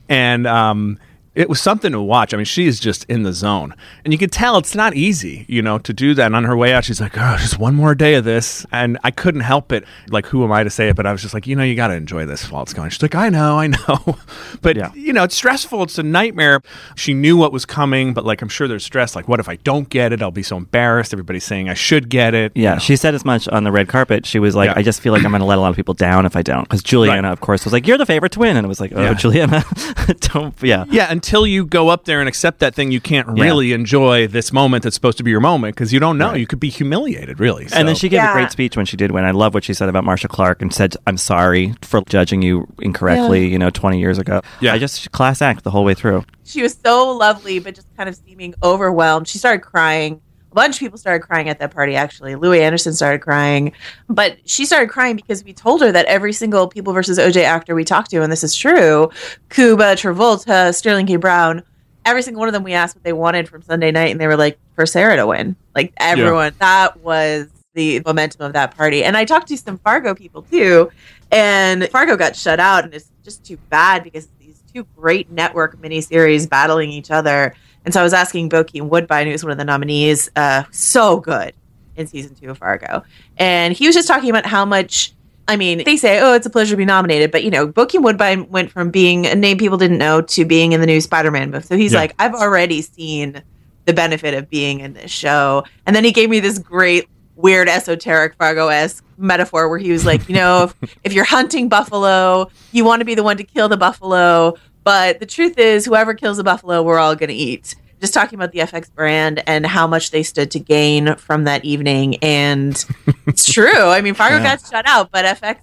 [0.09, 0.99] and um
[1.35, 2.33] it was something to watch.
[2.33, 3.75] I mean, she is just in the zone.
[4.05, 6.27] And you could tell it's not easy, you know, to do that.
[6.27, 8.65] And on her way out, she's like, oh, just one more day of this.
[8.73, 9.85] And I couldn't help it.
[10.11, 10.97] Like, who am I to say it?
[10.97, 12.91] But I was just like, you know, you got to enjoy this while it's going.
[12.91, 14.17] She's like, I know, I know.
[14.63, 14.93] but, Yeah.
[14.95, 15.83] you know, it's stressful.
[15.85, 16.61] It's a nightmare.
[16.97, 19.17] She knew what was coming, but like, I'm sure there's stress.
[19.17, 20.23] Like, what if I don't get it?
[20.23, 21.13] I'll be so embarrassed.
[21.13, 22.53] Everybody's saying I should get it.
[22.55, 24.25] Yeah, she said as much on the red carpet.
[24.27, 24.75] She was like, Yeah.
[24.77, 26.43] I just feel like I'm going to let a lot of people down if I
[26.43, 26.63] don't.
[26.63, 27.33] Because Juliana, Right.
[27.33, 29.15] of course, was like, You're the favorite twin," And it was like, Oh, Yeah.
[29.15, 29.65] Juliana,
[30.21, 30.85] don't, yeah.
[30.91, 34.53] Yeah, until you go up there and accept that thing, you can't really enjoy this
[34.53, 36.35] moment that's supposed to be your moment because you don't know.
[36.35, 37.67] You could be humiliated, really.
[37.73, 39.25] And then she gave a great speech when she did win.
[39.25, 42.67] I love what she said about Marcia Clark and said, I'm sorry for judging you
[42.81, 44.43] incorrectly, you know, 20 years ago.
[44.61, 44.75] Yeah.
[44.75, 46.25] I just class act the whole way through.
[46.45, 49.27] she was so lovely, but just kind of seeming overwhelmed.
[49.27, 50.21] She started crying.
[50.55, 52.37] A bunch of people started crying at that party, actually.
[52.37, 53.73] Louie Anderson started crying.
[54.09, 57.75] But she started crying because we told her that every single People versus OJ actor
[57.75, 59.11] we talked to, and this is true
[59.51, 61.17] Cuba, Travolta, Sterling K.
[61.17, 61.65] Brown,
[62.05, 64.29] every single one of them we asked what they wanted from Sunday night, and they
[64.29, 65.57] were like, for Sarah to win.
[65.75, 69.03] Like, everyone, that was the momentum of that party.
[69.03, 70.89] And I talked to some Fargo people too,
[71.33, 75.77] and Fargo got shut out, and it's just too bad because these two great network
[75.83, 77.57] miniseries battling each other.
[77.85, 81.53] And so I was asking Bokeem Woodbine, who's one of the nominees, uh, so good
[81.97, 83.03] in season two of Fargo,
[83.37, 85.13] and he was just talking about how much.
[85.47, 88.03] I mean, they say, "Oh, it's a pleasure to be nominated," but you know, Bokeem
[88.03, 91.51] Woodbine went from being a name people didn't know to being in the new Spider-Man
[91.51, 91.67] movie.
[91.67, 91.99] So he's Yeah.
[92.01, 93.43] like, "I've already seen
[93.85, 97.69] the benefit of being in this show," and then he gave me this great weird
[97.69, 102.85] esoteric Fargo-esque metaphor where he was like, you know, if, if you're hunting buffalo, you
[102.85, 106.37] want to be the one to kill the buffalo, but the truth is, whoever kills
[106.37, 107.75] the buffalo, we're all going to eat.
[108.01, 111.65] Just talking about the FX brand and how much they stood to gain from that
[111.65, 112.85] evening, and
[113.27, 113.73] it's true.
[113.73, 115.57] I mean, Fargo got shut out, but FX,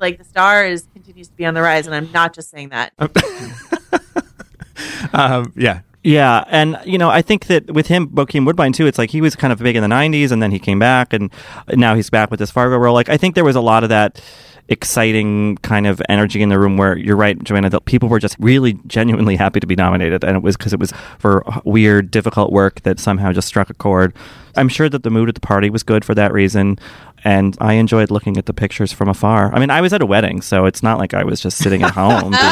[0.00, 2.94] like the stars, continues to be on the rise, and I'm not just saying that.
[5.12, 8.98] um, yeah, Yeah, and you know, I think that with him, Bokeem Woodbine too, it's
[8.98, 11.30] like he was kind of big in the '90s, and then he came back, and
[11.68, 12.94] now he's back with this Fargo role.
[12.94, 14.20] Like, I think there was a lot of that
[14.68, 18.36] exciting kind of energy in the room where you're right, Joanna, that people were just
[18.38, 22.52] really genuinely happy to be nominated, and it was because it was for weird, difficult
[22.52, 24.14] work that somehow just struck a chord.
[24.56, 26.78] I'm sure that the mood at the party was good for that reason,
[27.24, 29.54] and I enjoyed looking at the pictures from afar.
[29.54, 31.82] I mean, I was at a wedding, so it's not like I was just sitting
[31.82, 32.30] at home.
[32.30, 32.42] being,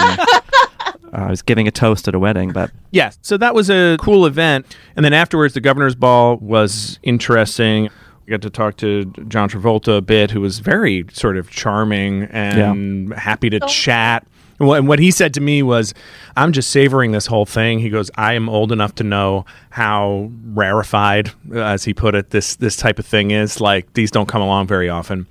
[1.13, 3.97] uh, I was giving a toast at a wedding, but Yeah, so that was a
[4.01, 4.77] cool event.
[4.97, 7.89] And then afterwards, the governor's ball was interesting.
[8.31, 12.29] We got to talk to John Travolta a bit, who was very sort of charming
[12.31, 14.25] and happy to chat.
[14.61, 15.95] And what, he said to me was,
[16.37, 17.81] I'm just savoring this whole thing.
[17.81, 22.55] He goes, I am old enough to know how rarefied, as he put it, this,
[22.55, 23.61] this type of thing is.
[23.61, 25.27] Like, these don't come along very often.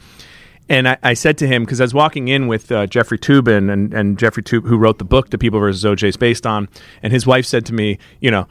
[0.67, 3.71] And I, I said to him because I was walking in with uh, Jeffrey Toobin
[3.71, 6.67] and, and Jeffrey Toobin, who wrote the book that People versus OJ is based on,
[7.01, 8.45] and his wife said to me, you know,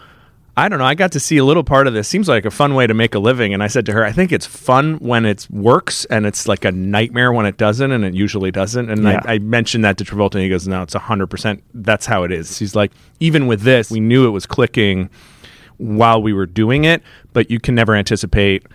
[0.59, 2.09] I don't know, I got to see a little part of this.
[2.09, 3.55] Seems like a fun way to make a living.
[3.55, 6.65] And I said to her, I think it's fun when it works, and it's like
[6.65, 8.91] a nightmare when it doesn't, and it usually doesn't.
[8.91, 9.23] And Yeah.
[9.25, 11.63] I, I mentioned that to Travolta, and he goes, No, it's hundred percent.
[11.75, 12.59] That's how it is.
[12.59, 12.91] He's like,
[13.21, 15.11] even with this, we knew it was clicking
[15.77, 18.67] while we were doing it, but you can never anticipate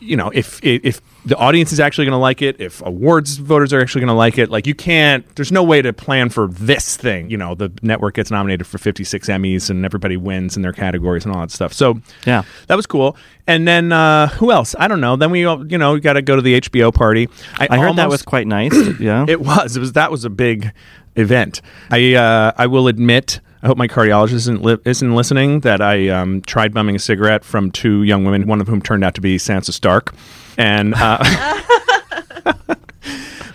[0.00, 3.72] you know, if if the audience is actually going to like it, if awards voters
[3.72, 5.24] are actually going to like it, like you can't.
[5.36, 7.30] There's no way to plan for this thing.
[7.30, 11.24] You know, the network gets nominated for 56 Emmys and everybody wins in their categories
[11.24, 11.72] and all that stuff.
[11.72, 12.42] So Yeah.
[12.68, 13.16] that was cool.
[13.46, 14.74] And then uh, who else?
[14.78, 15.16] I don't know.
[15.16, 17.28] Then we, all you know, got to go to the HBO party.
[17.58, 18.74] I heard that was quite nice.
[19.00, 19.24] yeah.
[19.28, 19.76] it was.
[19.76, 19.92] It was.
[19.92, 20.72] That was a big
[21.14, 21.60] event.
[21.90, 23.40] I uh, I will admit.
[23.66, 25.58] I hope my cardiologist isn't, li- isn't listening.
[25.62, 29.02] That I um, tried bumming a cigarette from two young women, one of whom turned
[29.02, 30.14] out to be Sansa Stark,
[30.56, 31.18] and uh,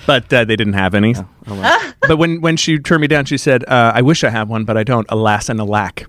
[0.05, 1.15] but uh, they didn't have any.
[2.07, 4.65] but when when she turned me down, she said, uh, "I wish I had one,
[4.65, 6.07] but I don't." Alas and alack.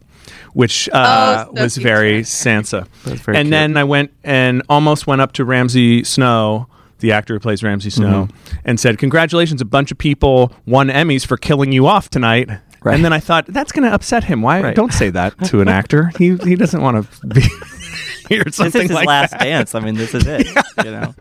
[0.52, 2.86] Which uh, Oh, so was very Sansa.
[3.04, 3.50] Very and cute.
[3.50, 6.66] then I went and almost went up to Ramsay Snow,
[6.98, 8.56] the actor who plays Ramsay Snow, Mm-hmm.
[8.64, 9.60] and said, "Congratulations!
[9.60, 12.50] A bunch of people won Emmys for killing you off tonight."
[12.84, 12.94] Right.
[12.94, 14.42] And then I thought that's going to upset him.
[14.42, 14.74] Why Right.
[14.76, 16.10] don't say that to an actor?
[16.18, 17.40] he he doesn't want to be
[18.28, 19.40] hear this something is his like last that.
[19.40, 19.74] dance.
[19.74, 20.46] I mean, this is it.
[20.84, 21.14] You know.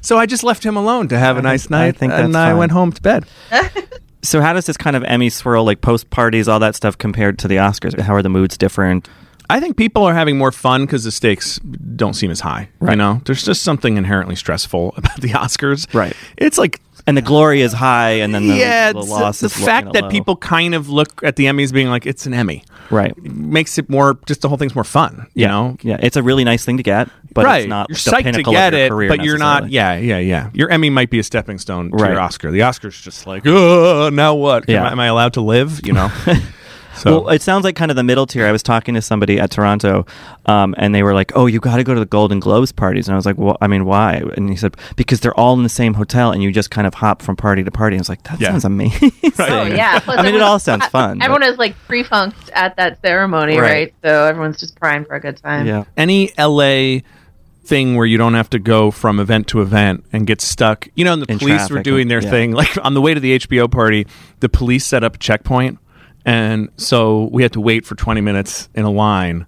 [0.00, 2.12] So I just left him alone to have a I nice think- I night, think
[2.12, 2.58] and I fine.
[2.58, 3.24] went home to bed.
[4.22, 7.38] So how does this kind of Emmy swirl, like post parties, all that stuff, compared
[7.40, 7.96] to the Oscars?
[8.00, 9.08] How are the moods different?
[9.48, 11.60] I think people are having more fun because the stakes
[11.94, 12.68] don't seem as high.
[12.80, 12.98] You Right.
[12.98, 15.86] know, there's just something inherently stressful about the Oscars.
[15.94, 16.12] Right.
[16.36, 19.48] It's like And the glory is high, and then the, yeah, the it's- loss the
[19.48, 20.10] fact that low.
[20.10, 23.88] people kind of look at the Emmys being like it's an Emmy right, makes it
[23.88, 25.28] more just the whole thing's more fun.
[25.34, 27.60] You yeah, know, yeah, it's a really nice thing to get, but right?
[27.62, 29.70] it's not you're the psyched to get it, career but you're not.
[29.70, 30.50] Yeah, yeah, yeah.
[30.52, 32.10] Your Emmy might be a stepping stone to Right.
[32.10, 32.50] your Oscar.
[32.50, 34.68] The Oscar's just like, oh, now what?
[34.68, 34.80] Yeah.
[34.80, 35.86] Am, I, am I allowed to live?
[35.86, 36.10] You know.
[36.96, 38.46] so Well, it sounds like kind of the middle tier.
[38.46, 40.06] I was talking to somebody at Toronto,
[40.46, 43.06] um, and they were like, "Oh, you got to go to the Golden Globes parties."
[43.08, 45.62] And I was like, "Well, I mean, why?" And he said, "Because they're all in
[45.62, 48.02] the same hotel, and you just kind of hop from party to party." And I
[48.02, 48.50] was like, "That Yeah.
[48.50, 49.98] sounds amazing." Oh yeah.
[50.04, 51.18] Plus I mean, it all sounds fun.
[51.18, 53.70] but- Everyone is like pre-funked at that ceremony, Right.
[53.70, 53.94] right.
[54.04, 55.66] So everyone's just primed for a good time.
[55.66, 55.84] yeah.
[55.96, 57.00] any LA
[57.64, 60.86] thing where you don't have to go from event to event and get stuck.
[60.94, 62.30] You know, and the In police were doing their yeah.
[62.30, 62.52] thing.
[62.52, 64.06] Like on the way to the HBO party,
[64.38, 65.78] the police set up a checkpoint.
[66.26, 69.46] And so we had to wait for 20 minutes in a line.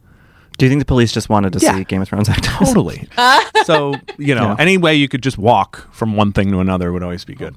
[0.56, 1.76] Do you think the police just wanted to Yeah.
[1.76, 2.52] see Game of Thrones actors?
[2.52, 3.06] Totally.
[3.64, 4.56] so, you know, Yeah.
[4.58, 7.54] any way you could just walk from one thing to another would always be good.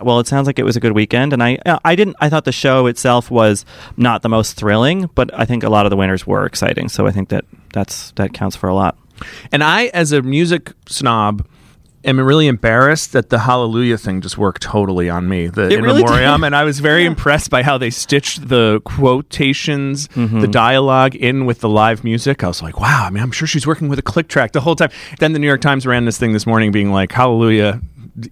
[0.00, 2.30] Well, it sounds like it was a good weekend, and I uh, I didn't I
[2.30, 3.66] thought the show itself was
[3.98, 6.88] not the most thrilling, but I think a lot of the winners were exciting.
[6.88, 8.96] So I think that that's that counts for a lot.
[9.52, 11.44] And I, as a music snob,
[12.04, 15.48] am really embarrassed that the Hallelujah thing just worked totally on me.
[15.48, 16.44] The It in really did.
[16.44, 20.40] and I was very impressed by how they stitched the quotations, Mm-hmm.
[20.40, 22.42] the dialogue in with the live music.
[22.42, 23.04] I was like, wow.
[23.06, 24.90] I mean, I'm sure she's working with a click track the whole time.
[25.18, 27.80] Then the New York Times ran this thing this morning, being like, Hallelujah.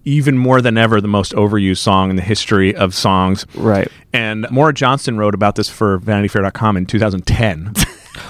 [0.03, 3.45] Even more than ever, the most overused song in the history of songs.
[3.55, 3.87] Right.
[4.13, 7.73] And Maura Johnston wrote about this for VanityFair.com in 2010.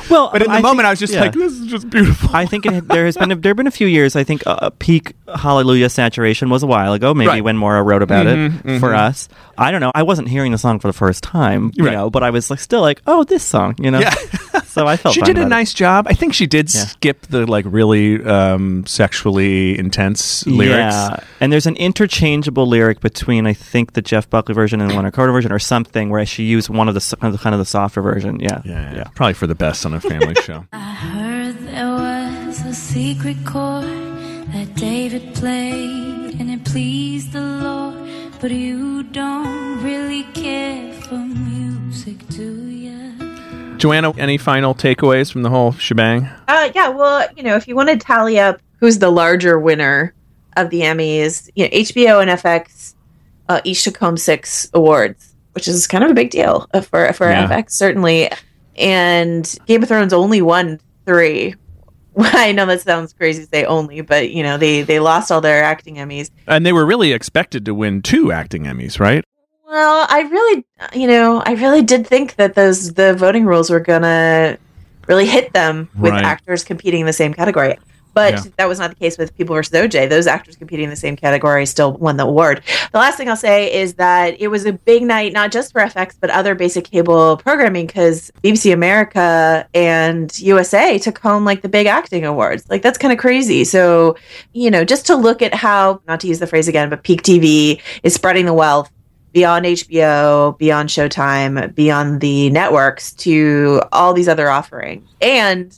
[0.10, 1.22] Well, but in the I moment, think- I was just yeah.
[1.22, 2.30] like, this is just beautiful.
[2.36, 4.16] I think it, there has been a, there have been a few years.
[4.16, 7.14] I think a, peak Hallelujah saturation was a while ago.
[7.14, 7.44] Maybe Right.
[7.44, 8.98] when Maura wrote about Mhm, it for mhm.
[8.98, 9.30] us.
[9.58, 9.92] I don't know.
[9.94, 11.94] I wasn't hearing the song for the first time, you Right.
[11.94, 14.00] know, but I was like still like, oh, this song, you know.
[14.00, 14.14] Yeah.
[14.70, 15.50] so I felt she fine did a about it.
[15.50, 16.08] nice job.
[16.08, 16.86] I think she did Yeah.
[16.86, 20.94] skip the like really um, sexually intense lyrics.
[20.96, 24.96] Yeah, and there's an interchangeable lyric between I think the Jeff Buckley version and the
[24.96, 27.60] Winter Carter version, or something, where she used one of the kind of, kind of
[27.60, 28.40] the softer version.
[28.40, 30.66] Yeah, Yeah, yeah, probably for the best on a family show.
[30.72, 33.84] I heard there was a secret chord
[34.54, 37.96] that David played and it pleased the Lord.
[38.42, 42.79] But you don't really care for music, do ya?
[43.80, 46.30] Joanna, any final takeaways from the whole shebang?
[46.48, 50.14] Uh, yeah, well, you know, if you want to tally up who's the larger winner
[50.58, 52.94] of the Emmys, you know, HBO and FX
[53.50, 57.12] uh, each took home six awards, which is kind of a big deal uh, for
[57.14, 57.48] for Yeah.
[57.48, 58.30] FX certainly.
[58.78, 61.56] And Game of Thrones only won three.
[62.18, 65.42] I know that sounds crazy to say only, but you know they they lost all
[65.42, 66.30] their acting Emmys.
[66.48, 69.24] And they were really expected to win two acting Emmys, right?
[69.70, 73.80] Well, I really, you know, I really did think that those the voting rules were
[73.80, 74.58] gonna
[75.08, 76.24] really hit them with Right.
[76.26, 77.78] actors competing in the same category.
[78.16, 78.44] But Yeah.
[78.58, 79.72] that was not the case with People vs.
[79.72, 80.08] OJ.
[80.08, 82.62] Those actors competing in the same category still won the award.
[82.92, 85.80] The last thing I'll say is that it was a big night, not just for
[85.82, 91.70] FX, but other basic cable programming, because BBC America and USA took home like the
[91.70, 92.64] big acting awards.
[92.70, 93.64] Like that's kind of crazy.
[93.64, 94.16] So,
[94.54, 97.22] you know, just to look at how, not to use the phrase again, but peak
[97.22, 98.90] TV is spreading the wealth
[99.32, 105.08] beyond HBO, beyond Showtime, beyond the networks to all these other offerings.
[105.22, 105.78] And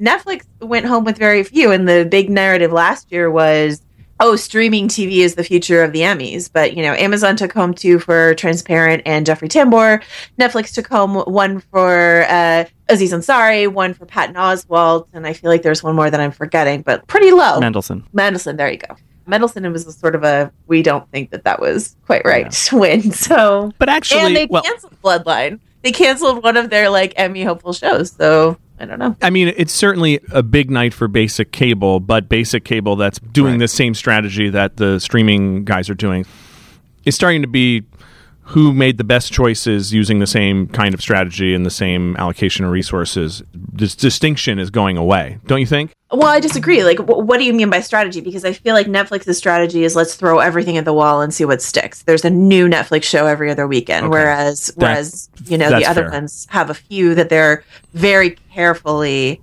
[0.00, 1.72] Netflix went home with very few.
[1.72, 3.80] And the big narrative last year was
[4.20, 6.48] oh, streaming TV is the future of the Emmys.
[6.52, 10.02] But, you know, Amazon took home two for Transparent and Jeffrey Tambor.
[10.38, 15.08] Netflix took home one for uh, Aziz Ansari, one for Patton Oswalt.
[15.12, 17.58] And I feel like there's one more that I'm forgetting, but pretty low.
[17.60, 18.06] Mendelsohn.
[18.12, 18.96] Mendelsohn, there you go.
[19.26, 22.78] Mendelsohn was a sort of a we don't think that that was quite right to
[22.78, 23.12] win.
[23.12, 25.60] So, but actually, and they well- canceled Bloodline.
[25.82, 28.12] They canceled one of their like Emmy hopeful shows.
[28.12, 29.16] So I don't know.
[29.22, 33.58] I mean, it's certainly a big night for basic cable, but basic cable that's doing
[33.58, 36.24] the same strategy that the streaming guys are doing
[37.04, 37.84] is starting to be
[38.48, 42.64] who made the best choices using the same kind of strategy and the same allocation
[42.64, 43.42] of resources.
[43.54, 45.92] This distinction is going away, don't you think?
[46.18, 46.84] Well, I disagree.
[46.84, 48.20] Like, wh- what do you mean by strategy?
[48.20, 51.44] Because I feel like Netflix's strategy is let's throw everything at the wall and see
[51.44, 52.02] what sticks.
[52.02, 54.10] There's a new Netflix show every other weekend, Okay.
[54.10, 56.10] whereas That- whereas you know the other fair.
[56.12, 57.62] ones have a few that they're
[57.94, 59.40] very carefully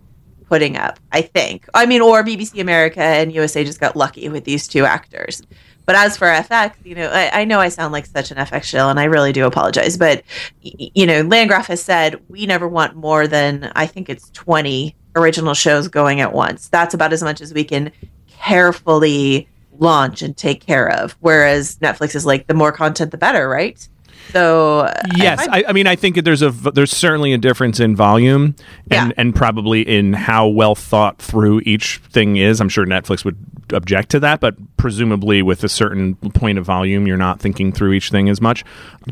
[0.50, 1.00] putting up.
[1.12, 1.66] I think.
[1.74, 5.42] I mean, or BBC America and USA just got lucky with these two actors.
[5.86, 8.64] But as for FX, you know, I, I know I sound like such an FX
[8.64, 9.98] shill, and I really do apologize.
[9.98, 10.24] But
[10.64, 14.96] y- you know, Landgraf has said we never want more than I think it's twenty
[15.16, 16.68] original shows going at once.
[16.70, 17.92] That's about as much as we can
[18.28, 19.48] carefully
[19.78, 21.16] launch and take care of.
[21.20, 23.88] Whereas Netflix is like the more content, the better, right?
[24.32, 27.96] So uh, Yes, I, I mean, I think there's a there's certainly a difference in
[27.96, 28.56] volume
[28.90, 29.12] and Yeah.
[29.18, 32.62] and probably in how well thought through each thing is.
[32.62, 33.38] I'm sure Netflix would
[33.74, 37.94] object to that, but presumably with a certain point of volume, you're not thinking through
[37.94, 38.64] each thing as much.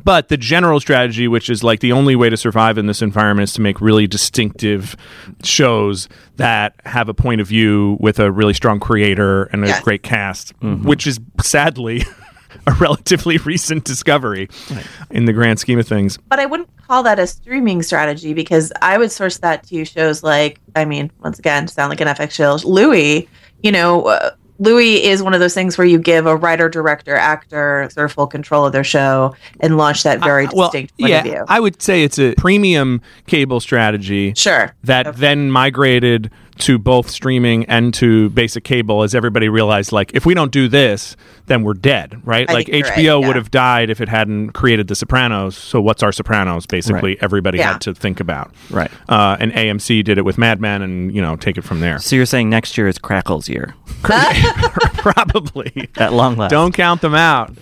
[0.04, 3.50] But the general strategy, which is like the only way to survive in this environment,
[3.50, 4.96] is to make really distinctive
[5.44, 9.82] shows that have a point of view with a really strong creator and a Yes.
[9.82, 10.88] great cast, mm-hmm.
[10.88, 12.04] which is sadly.
[12.70, 14.48] A relatively recent discovery
[15.10, 16.18] in the grand scheme of things.
[16.30, 20.24] but I wouldn't call that a streaming strategy because I would source that to shows
[20.24, 23.28] like, I mean, once again, sound like an FX show, Louis,
[23.64, 27.16] you know, uh, Louis is one of those things where you give a writer, director,
[27.16, 31.20] actor sort of full control of their show and launch that very distinct point yeah,
[31.20, 31.46] of view.
[31.48, 34.34] I would say it's a premium cable strategy.
[34.36, 34.76] Sure.
[34.84, 36.30] That then migrated
[36.60, 40.68] to both streaming and to basic cable as everybody realized like if we don't do
[40.68, 41.16] this,
[41.48, 42.50] then we're dead, right?
[42.50, 43.16] I like HBO right, yeah.
[43.28, 45.58] would have died if it hadn't created The Sopranos.
[45.58, 46.66] So what's our Sopranos?
[46.66, 47.18] Basically, Right.
[47.22, 47.72] everybody Yeah.
[47.74, 48.52] had to think about.
[48.70, 48.92] Right.
[49.08, 52.00] Uh, and AMC did it with Mad Men and, you know, take it from there.
[52.00, 53.74] So you're saying next year is Crackle's year
[54.98, 55.90] Probably.
[55.98, 56.52] at long last.
[56.52, 57.54] Don't count them out.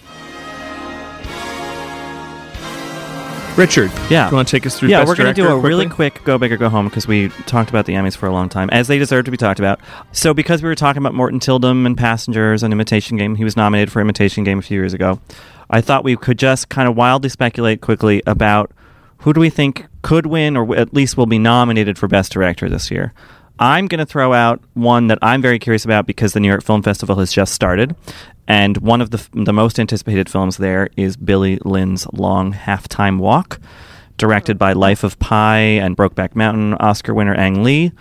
[3.58, 4.30] Richard, Yeah.
[4.30, 6.24] you want to take us through yeah, Best we're going to do a really quick
[6.24, 8.70] go big or go home because we talked about the Emmys for a long time,
[8.70, 9.80] as they deserve to be talked about.
[10.12, 13.58] So, because we were talking about Morten Tyldum and Passengers and Imitation Game, he was
[13.58, 15.20] nominated for Imitation Game a few years ago.
[15.72, 18.72] I thought we could just kind of wildly speculate quickly about
[19.22, 22.70] who do we think could win or at least will be nominated for Best Director
[22.70, 23.12] this year.
[23.60, 26.64] I'm going to throw out one that I'm very curious about because the New York
[26.64, 27.96] Film Festival has just started,
[28.48, 33.60] and one of the the most anticipated films there is Billy Lynn's Long Halftime Walk,
[34.18, 37.92] directed by Life of Pi and Brokeback Mountain Oscar winner Ang Lee.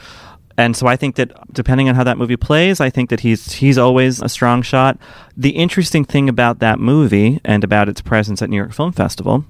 [0.58, 3.52] And so I think that depending on how that movie plays, I think that he's
[3.52, 4.98] he's always a strong shot.
[5.36, 9.44] The interesting thing about that movie and about its presence at New York Film Festival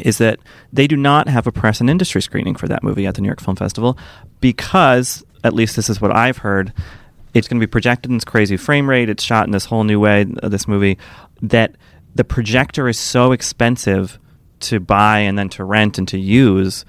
[0.00, 0.40] is that
[0.72, 3.28] they do not have a press and industry screening for that movie at the New
[3.28, 3.96] York Film Festival
[4.40, 6.72] because, at least this is what I've heard,
[7.34, 9.08] it's going to be projected in this crazy frame rate.
[9.08, 10.98] It's shot in this whole new way, uh, this movie,
[11.40, 11.76] that
[12.14, 14.18] the projector is so expensive
[14.60, 16.84] to buy and then to rent and to use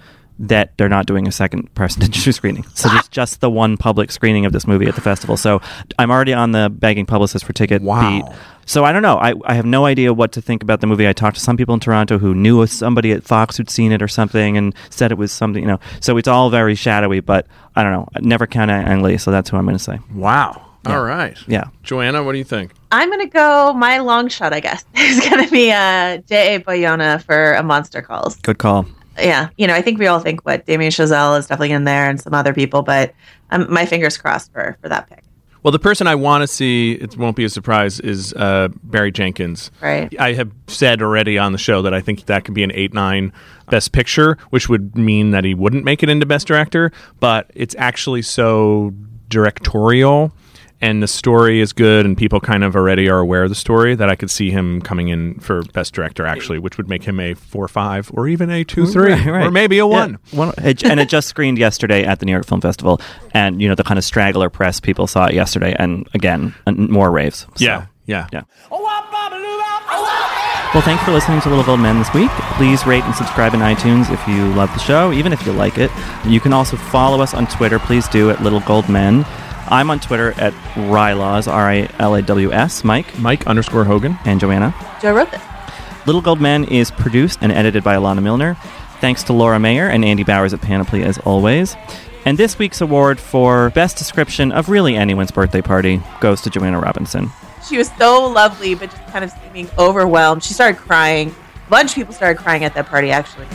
[0.49, 2.63] that they're not doing a second press and industry screening.
[2.75, 5.37] So there's just the one public screening of this movie at the festival.
[5.37, 5.61] So
[5.97, 8.09] I'm already on the begging publicist for ticket Wow.
[8.09, 8.35] beat.
[8.65, 9.17] So I don't know.
[9.17, 11.07] I, I have no idea what to think about the movie.
[11.07, 14.01] I talked to some people in Toronto who knew somebody at Fox who'd seen it
[14.01, 15.79] or something and said it was something, you know.
[15.99, 18.07] So it's all very shadowy, but I don't know.
[18.21, 19.99] Never count out Ang Lee, so that's who I'm going to say.
[20.13, 20.61] Wow.
[20.85, 21.37] All right.
[21.47, 21.65] Yeah.
[21.83, 22.73] Joanna, what do you think?
[22.91, 24.51] I'm gonna go my long shot.
[24.51, 26.55] I guess is gonna be uh, J.
[26.55, 26.59] A.
[26.59, 28.35] Bayona for a Monster Calls.
[28.41, 28.85] Good call.
[29.17, 32.09] Yeah, you know, I think we all think what Damien Chazelle is definitely in there
[32.09, 33.13] and some other people, but
[33.51, 35.23] um, my fingers crossed for for that pick.
[35.63, 39.13] Well, the person I want to see, it won't be a surprise, is uh, Barry
[39.13, 39.71] Jenkins.
[39.81, 40.13] Right.
[40.19, 42.93] I have said already on the show that I think that could be an 8
[42.93, 43.31] 9
[43.69, 46.91] Best Picture, which would mean that he wouldn't make it into Best Director,
[47.21, 48.93] but it's actually so
[49.29, 50.33] directorial
[50.83, 53.95] and the story is good and people kind of already are aware of the story
[53.95, 57.19] that I could see him coming in for Best Director, actually, which would make him
[57.19, 59.45] a 4 5 or even a 2 3 Right, right.
[59.47, 60.11] or maybe a 1.
[60.31, 62.99] Yeah, one- it- and it just screened yesterday at the New York Film Festival,
[63.33, 66.89] and you know the kind of straggler press people saw it yesterday, and again, and
[66.89, 67.47] more raves.
[67.55, 68.27] So, Yeah, yeah.
[68.33, 68.41] yeah.
[70.73, 72.31] Well, thanks for listening to Little Gold Men this week.
[72.57, 75.77] Please rate and subscribe in iTunes if you love the show, even if you like
[75.77, 75.91] it.
[76.25, 77.77] You can also follow us on Twitter.
[77.77, 79.23] Please do at Little Gold Men.
[79.67, 82.83] I'm on Twitter at Rilaws, R I L A W S.
[82.83, 83.17] Mike.
[83.19, 84.17] Mike underscore Hogan.
[84.25, 84.73] And Joanna.
[85.01, 85.41] Joe wrote this.
[86.05, 88.55] Little Gold Men is produced and edited by Alana Milner.
[88.99, 91.75] Thanks to Laura Mayer and Andy Bowers at Panoply as always.
[92.25, 96.79] And this week's award for best description of really anyone's birthday party goes to Joanna
[96.79, 97.29] Robinson.
[97.67, 100.43] She was so lovely, but just kind of seeming overwhelmed.
[100.43, 101.35] She started crying.
[101.67, 103.47] A bunch of people started crying at that party, actually.